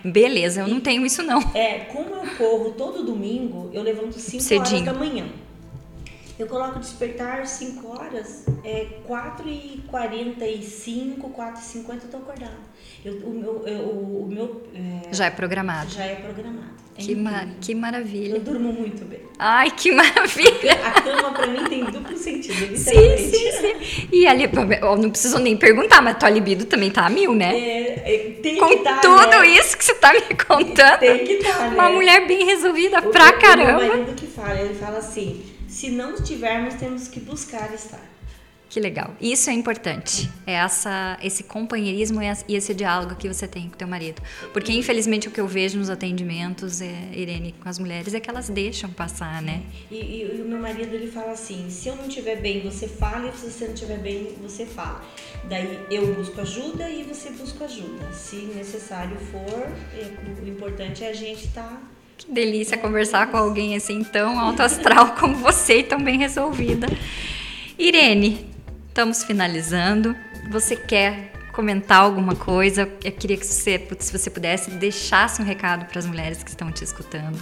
beleza, 0.08 0.62
eu 0.62 0.68
e, 0.68 0.72
não 0.72 0.80
tenho 0.80 1.06
isso 1.06 1.22
não. 1.24 1.40
É, 1.54 1.80
como 1.92 2.16
eu 2.16 2.36
corro 2.38 2.72
todo 2.72 3.04
domingo, 3.04 3.70
eu 3.74 3.84
levanto 3.84 4.18
5 4.18 4.56
horas 4.56 4.82
da 4.84 4.94
manhã. 4.94 5.26
Eu 6.42 6.48
coloco 6.48 6.80
despertar 6.80 7.46
5 7.46 7.88
horas, 7.88 8.46
é 8.64 8.88
4h45, 9.08 11.32
4h50 11.32 12.04
eu 12.04 12.10
tô 12.10 12.18
acordada. 12.18 12.58
Eu, 13.06 13.14
o 13.18 13.30
meu. 13.30 13.64
Eu, 13.68 13.90
o 13.90 14.28
meu 14.28 14.64
é, 14.74 15.14
já 15.14 15.26
é 15.26 15.30
programado. 15.30 15.92
Já 15.92 16.04
é 16.04 16.16
programado. 16.16 16.72
É 16.98 17.02
que, 17.04 17.16
ma 17.16 17.46
que 17.62 17.76
maravilha. 17.76 18.38
Eu 18.38 18.40
durmo 18.40 18.74
muito 18.74 19.06
bem. 19.06 19.20
Ai, 19.38 19.70
que 19.70 19.92
maravilha. 19.92 20.80
A 20.84 21.00
cama 21.00 21.32
pra 21.32 21.46
mim 21.46 21.64
tem 21.66 21.86
duplo 21.86 22.18
sentido, 22.18 22.76
Sim, 22.76 23.18
sim, 23.18 23.52
sim. 23.52 24.08
E 24.12 24.26
ali, 24.26 24.50
não 25.00 25.12
preciso 25.12 25.38
nem 25.38 25.56
perguntar, 25.56 26.02
mas 26.02 26.18
tua 26.18 26.32
libido 26.32 26.66
também 26.66 26.90
tá 26.90 27.06
a 27.06 27.10
mil, 27.12 27.36
né? 27.36 27.56
É, 27.56 28.16
é 28.16 28.18
tem 28.42 28.58
Com 28.58 28.68
que 28.68 28.78
tá, 28.78 28.98
tudo 28.98 29.42
né? 29.42 29.48
isso 29.48 29.78
que 29.78 29.86
você 29.86 29.94
tá 29.94 30.12
me 30.12 30.22
contando. 30.22 30.98
Tem 30.98 31.24
que 31.24 31.34
estar, 31.34 31.56
tá, 31.56 31.70
né? 31.70 31.76
Uma 31.76 31.92
mulher 31.92 32.26
bem 32.26 32.48
resolvida 32.48 32.98
o, 32.98 33.12
pra 33.12 33.32
caramba. 33.34 33.78
O 33.78 33.86
meu 33.86 33.88
marido 33.90 34.16
que 34.16 34.26
fala, 34.26 34.60
ele 34.60 34.74
fala 34.74 34.98
assim, 34.98 35.51
se 35.72 35.90
não 35.90 36.16
estivermos, 36.16 36.74
temos 36.76 37.08
que 37.08 37.20
buscar 37.20 37.74
estar. 37.74 38.12
Que 38.70 38.80
legal. 38.80 39.16
Isso 39.20 39.50
é 39.50 39.54
importante. 39.54 40.30
É 40.48 40.54
essa, 40.54 41.18
esse 41.22 41.44
companheirismo 41.44 42.22
e 42.22 42.56
esse 42.56 42.74
diálogo 42.74 43.16
que 43.16 43.28
você 43.28 43.46
tem 43.46 43.70
com 43.70 43.76
teu 43.76 43.88
marido. 43.88 44.22
Porque, 44.54 44.72
infelizmente, 44.72 45.28
o 45.28 45.32
que 45.32 45.42
eu 45.42 45.48
vejo 45.48 45.78
nos 45.78 45.90
atendimentos, 45.90 46.82
é, 46.82 47.10
Irene, 47.14 47.54
com 47.62 47.68
as 47.68 47.80
mulheres, 47.80 48.14
é 48.14 48.20
que 48.20 48.30
elas 48.30 48.50
deixam 48.50 48.90
passar, 48.90 49.42
né? 49.42 49.64
E, 49.90 49.96
e, 49.96 50.38
e 50.38 50.42
o 50.42 50.46
meu 50.46 50.60
marido, 50.60 50.94
ele 50.94 51.12
fala 51.12 51.32
assim, 51.32 51.70
se 51.70 51.90
eu 51.90 51.98
não 51.98 52.08
estiver 52.08 52.38
bem, 52.38 52.62
você 52.62 52.88
fala. 52.88 53.30
E 53.30 53.38
se 53.38 53.52
você 53.52 53.66
não 53.66 53.74
estiver 53.74 53.98
bem, 53.98 54.36
você 54.42 54.66
fala. 54.66 55.04
Daí, 55.50 55.80
eu 55.90 56.14
busco 56.16 56.40
ajuda 56.40 56.90
e 56.90 57.04
você 57.04 57.30
busca 57.32 57.66
ajuda. 57.66 58.12
Se 58.14 58.38
necessário 58.56 59.18
for, 59.18 59.68
é, 59.98 60.42
o 60.42 60.48
importante 60.48 61.04
é 61.04 61.10
a 61.10 61.14
gente 61.14 61.48
estar... 61.48 61.64
Tá 61.64 61.91
que 62.26 62.32
delícia 62.32 62.78
conversar 62.78 63.28
com 63.32 63.38
alguém 63.38 63.76
assim 63.76 64.04
tão 64.04 64.40
alto 64.40 64.62
astral 64.62 65.16
como 65.20 65.36
você 65.36 65.80
e 65.80 65.84
tão 65.84 66.02
bem 66.02 66.18
resolvida. 66.18 66.88
Irene, 67.78 68.52
Estamos 68.92 69.24
finalizando. 69.24 70.14
Você 70.50 70.76
quer 70.76 71.31
comentar 71.52 72.02
alguma 72.02 72.36
coisa? 72.36 72.90
Eu 73.04 73.12
queria 73.12 73.38
que 73.38 73.46
você, 73.46 73.88
se 74.00 74.12
você 74.12 74.30
pudesse, 74.30 74.72
deixasse 74.72 75.42
um 75.42 75.46
recado 75.46 75.86
para 75.86 76.00
as 76.00 76.06
mulheres 76.06 76.44
que 76.44 76.50
estão 76.50 76.72
te 76.72 76.84
escutando. 76.84 77.38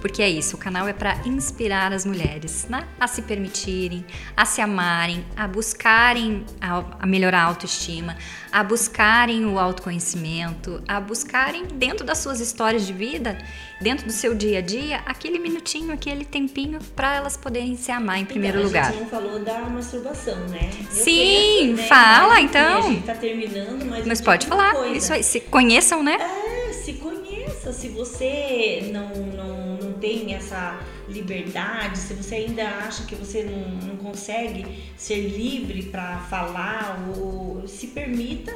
Porque 0.00 0.22
é 0.22 0.28
isso, 0.28 0.56
o 0.56 0.58
canal 0.58 0.86
é 0.86 0.92
para 0.92 1.16
inspirar 1.24 1.92
as 1.92 2.04
mulheres 2.04 2.66
né? 2.68 2.86
a 3.00 3.06
se 3.06 3.22
permitirem, 3.22 4.04
a 4.36 4.44
se 4.44 4.60
amarem, 4.60 5.24
a 5.36 5.48
buscarem 5.48 6.44
a, 6.60 6.84
a 7.00 7.06
melhorar 7.06 7.42
a 7.42 7.44
autoestima, 7.44 8.16
a 8.52 8.62
buscarem 8.62 9.46
o 9.46 9.58
autoconhecimento, 9.58 10.82
a 10.86 11.00
buscarem 11.00 11.64
dentro 11.66 12.04
das 12.04 12.18
suas 12.18 12.40
histórias 12.40 12.86
de 12.86 12.92
vida 12.92 13.38
dentro 13.80 14.06
do 14.06 14.12
seu 14.12 14.34
dia 14.34 14.58
a 14.58 14.62
dia, 14.62 15.02
aquele 15.04 15.38
minutinho, 15.38 15.92
aquele 15.92 16.24
tempinho 16.24 16.78
para 16.96 17.16
elas 17.16 17.36
poderem 17.36 17.76
se 17.76 17.92
amar 17.92 18.18
em 18.18 18.24
primeiro 18.24 18.58
então, 18.58 18.68
lugar. 18.68 18.88
A 18.88 18.92
gente 18.92 19.00
não 19.00 19.08
falou 19.08 19.38
da 19.40 19.60
masturbação, 19.60 20.38
né? 20.48 20.70
Eu 20.72 20.90
Sim, 20.90 21.66
penso, 21.68 21.82
né? 21.82 21.88
fala 21.88 22.40
então. 22.40 22.78
A 22.78 22.82
gente 22.82 23.02
tá 23.04 23.14
terminando, 23.14 23.53
mas. 23.84 24.06
Mas 24.06 24.20
pode 24.20 24.46
falar, 24.46 24.74
coisa. 24.74 24.96
isso 24.96 25.12
aí. 25.12 25.22
Se 25.22 25.40
conheçam, 25.40 26.02
né? 26.02 26.16
É, 26.20 26.72
se 26.72 26.94
conheça. 26.94 27.72
Se 27.72 27.88
você 27.88 28.90
não, 28.92 29.08
não, 29.14 29.76
não 29.76 29.92
tem 29.94 30.34
essa 30.34 30.78
liberdade, 31.08 31.98
se 31.98 32.14
você 32.14 32.36
ainda 32.36 32.66
acha 32.66 33.04
que 33.04 33.14
você 33.14 33.42
não, 33.42 33.88
não 33.88 33.96
consegue 33.96 34.66
ser 34.96 35.20
livre 35.20 35.84
para 35.84 36.18
falar, 36.20 36.98
ou 37.16 37.66
se 37.66 37.88
permita 37.88 38.52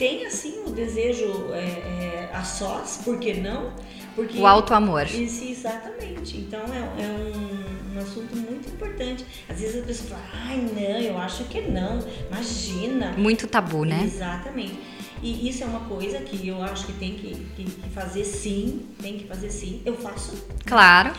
tenha 0.00 0.30
sim 0.30 0.62
o 0.66 0.70
desejo 0.70 1.52
é, 1.52 1.58
é, 1.58 2.30
a 2.32 2.42
sós, 2.42 3.02
por 3.04 3.18
que 3.18 3.34
não? 3.34 3.70
Porque, 4.16 4.38
o 4.38 4.46
auto-amor. 4.46 5.06
Isso, 5.06 5.44
exatamente. 5.44 6.38
Então 6.38 6.60
é, 6.72 7.02
é 7.02 7.06
um, 7.06 7.79
um, 7.94 7.98
assunto 7.98 8.36
muito 8.36 8.68
importante. 8.68 9.24
Às 9.48 9.60
vezes 9.60 9.82
a 9.82 9.86
pessoa 9.86 10.08
fala, 10.20 10.44
ai 10.46 10.56
não, 10.58 11.00
eu 11.00 11.18
acho 11.18 11.44
que 11.44 11.60
não, 11.62 11.98
imagina. 12.28 13.12
Muito 13.12 13.46
tabu, 13.46 13.84
né? 13.84 14.02
Exatamente. 14.04 14.78
E 15.22 15.48
isso 15.48 15.62
é 15.64 15.66
uma 15.66 15.80
coisa 15.80 16.18
que 16.20 16.48
eu 16.48 16.62
acho 16.62 16.86
que 16.86 16.92
tem 16.94 17.14
que, 17.14 17.34
que, 17.56 17.64
que 17.64 17.88
fazer 17.90 18.24
sim, 18.24 18.86
tem 19.00 19.18
que 19.18 19.26
fazer 19.26 19.50
sim. 19.50 19.82
Eu 19.84 19.96
faço. 19.96 20.46
Claro. 20.64 21.12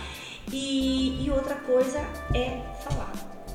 E, 0.52 1.24
e 1.24 1.30
outra 1.30 1.56
coisa 1.56 2.00
é 2.34 2.62
falar, 2.84 3.14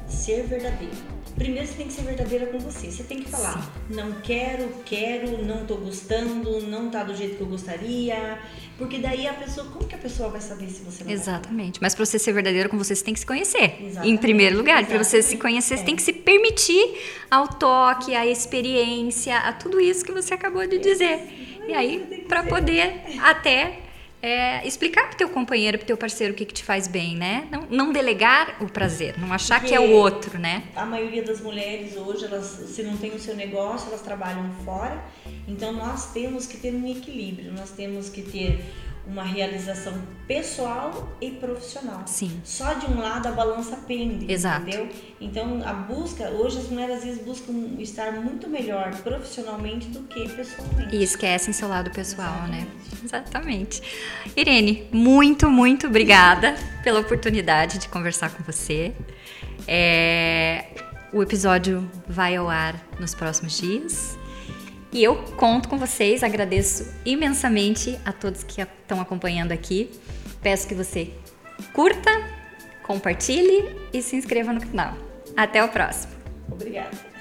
ser 0.09 0.47
verdadeiro 0.47 1.16
primeiro 1.37 1.67
você 1.67 1.75
tem 1.75 1.87
que 1.87 1.93
ser 1.93 2.03
verdadeira 2.03 2.47
com 2.47 2.59
você. 2.59 2.91
Você 2.91 3.05
tem 3.05 3.21
que 3.23 3.31
falar, 3.31 3.63
Sim. 3.63 3.95
não 3.95 4.13
quero, 4.21 4.69
quero, 4.85 5.45
não 5.45 5.67
tô 5.67 5.77
gostando, 5.77 6.61
não 6.63 6.91
tá 6.91 7.05
do 7.05 7.15
jeito 7.15 7.37
que 7.37 7.41
eu 7.43 7.47
gostaria. 7.47 8.39
Porque 8.79 8.99
daí 8.99 9.27
a 9.27 9.33
pessoa, 9.33 9.67
como 9.71 9.87
que 9.87 9.95
a 9.95 9.99
pessoa 9.99 10.29
vai 10.29 10.41
saber 10.41 10.69
se 10.69 10.83
você 10.83 11.05
não 11.05 11.11
Exatamente. 11.11 11.81
Mas 11.81 11.95
para 11.95 12.05
você 12.05 12.19
ser 12.19 12.33
verdadeiro 12.33 12.69
com 12.69 12.77
você, 12.77 12.95
você 12.95 13.05
tem 13.05 13.15
que 13.15 13.21
se 13.21 13.27
conhecer. 13.27 13.77
Exatamente. 13.81 14.13
Em 14.13 14.17
primeiro 14.17 14.57
lugar, 14.57 14.85
para 14.85 15.03
você 15.03 15.23
se 15.23 15.37
conhecer, 15.39 15.75
é. 15.75 15.77
você 15.79 15.85
tem 15.85 15.97
que 15.97 16.03
se 16.03 16.13
permitir 16.13 16.99
ao 17.31 17.49
toque, 17.49 18.15
à 18.15 18.27
experiência, 18.27 19.39
a 19.39 19.53
tudo 19.53 19.81
isso 19.81 20.05
que 20.05 20.13
você 20.13 20.35
acabou 20.35 20.67
de 20.67 20.79
dizer. 20.79 21.21
E 21.69 21.73
aí, 21.73 22.25
para 22.29 22.43
poder 22.43 23.03
até 23.19 23.86
é, 24.23 24.67
explicar 24.67 25.09
pro 25.09 25.17
teu 25.17 25.29
companheiro, 25.29 25.79
pro 25.79 25.87
teu 25.87 25.97
parceiro 25.97 26.33
o 26.33 26.37
que, 26.37 26.45
que 26.45 26.55
te 26.55 26.65
faz 26.65 26.89
bem, 26.89 27.17
né? 27.17 27.47
Não, 27.51 27.67
não 27.71 27.93
delegar 27.93 28.57
o 28.61 28.67
prazer, 28.67 29.19
não 29.19 29.33
achar 29.33 29.61
Porque 29.61 29.71
que 29.71 29.75
é 29.77 29.81
o 29.81 29.91
outro, 29.93 30.39
né? 30.39 30.65
A 30.75 30.85
maioria 30.85 31.23
das 31.23 31.41
mulheres 31.41 31.97
hoje, 31.97 32.25
elas, 32.25 32.47
se 32.47 32.83
não 32.83 32.97
tem 32.97 33.13
o 33.13 33.19
seu 33.19 33.37
negócio, 33.37 33.89
elas 33.89 34.03
trabalham 34.03 34.51
fora. 34.65 35.03
Então 35.47 35.73
nós 35.73 36.13
temos 36.13 36.47
que 36.47 36.57
ter 36.57 36.75
um 36.75 36.87
equilíbrio, 36.87 37.53
nós 37.53 37.71
temos 37.71 38.09
que 38.09 38.23
ter 38.23 38.65
uma 39.07 39.23
realização 39.23 39.95
pessoal 40.27 41.17
e 41.21 41.31
profissional. 41.31 42.03
Sim. 42.07 42.41
Só 42.45 42.75
de 42.75 42.87
um 42.87 42.99
lado 42.99 43.29
a 43.29 43.33
balança 43.33 43.77
pende, 43.87 44.31
Exato. 44.31 44.63
entendeu? 44.63 44.89
Então 45.21 45.63
a 45.65 45.73
busca, 45.73 46.29
hoje 46.31 46.59
as 46.59 46.69
mulheres 46.69 46.99
às 46.99 47.05
vezes 47.05 47.25
buscam 47.25 47.53
estar 47.79 48.13
muito 48.13 48.49
melhor 48.49 48.95
profissionalmente 49.03 49.87
do 49.89 50.01
que 50.03 50.29
pessoalmente. 50.29 50.97
E 50.97 51.03
esquecem 51.03 51.53
seu 51.53 51.69
lado 51.69 51.91
pessoal, 51.91 52.49
né? 52.49 52.67
Exatamente. 53.05 53.81
né? 53.81 53.81
Exatamente. 53.81 53.83
Irene, 54.37 54.89
muito, 54.93 55.49
muito 55.49 55.87
obrigada 55.87 56.57
pela 56.83 57.01
oportunidade 57.01 57.79
de 57.79 57.89
conversar 57.89 58.31
com 58.31 58.43
você. 58.43 58.93
É... 59.69 60.65
O 61.13 61.23
episódio 61.23 61.89
vai 62.09 62.37
ao 62.37 62.49
ar 62.49 62.75
nos 62.99 63.15
próximos 63.15 63.57
dias. 63.57 64.16
E 64.93 65.03
eu 65.03 65.17
conto 65.37 65.69
com 65.69 65.79
vocês, 65.79 66.23
agradeço 66.23 66.93
imensamente 67.05 67.99
a 68.05 68.13
todos 68.13 68.43
que 68.43 68.61
estão 68.61 69.01
acompanhando 69.01 69.53
aqui. 69.53 69.91
Peço 70.43 70.67
que 70.67 70.75
você 70.75 71.11
curta, 71.73 72.11
compartilhe 72.83 73.77
e 73.93 74.01
se 74.01 74.17
inscreva 74.17 74.53
no 74.53 74.61
canal. 74.61 74.95
Até 75.37 75.63
o 75.63 75.69
próximo. 75.69 76.13
Obrigada. 76.51 77.16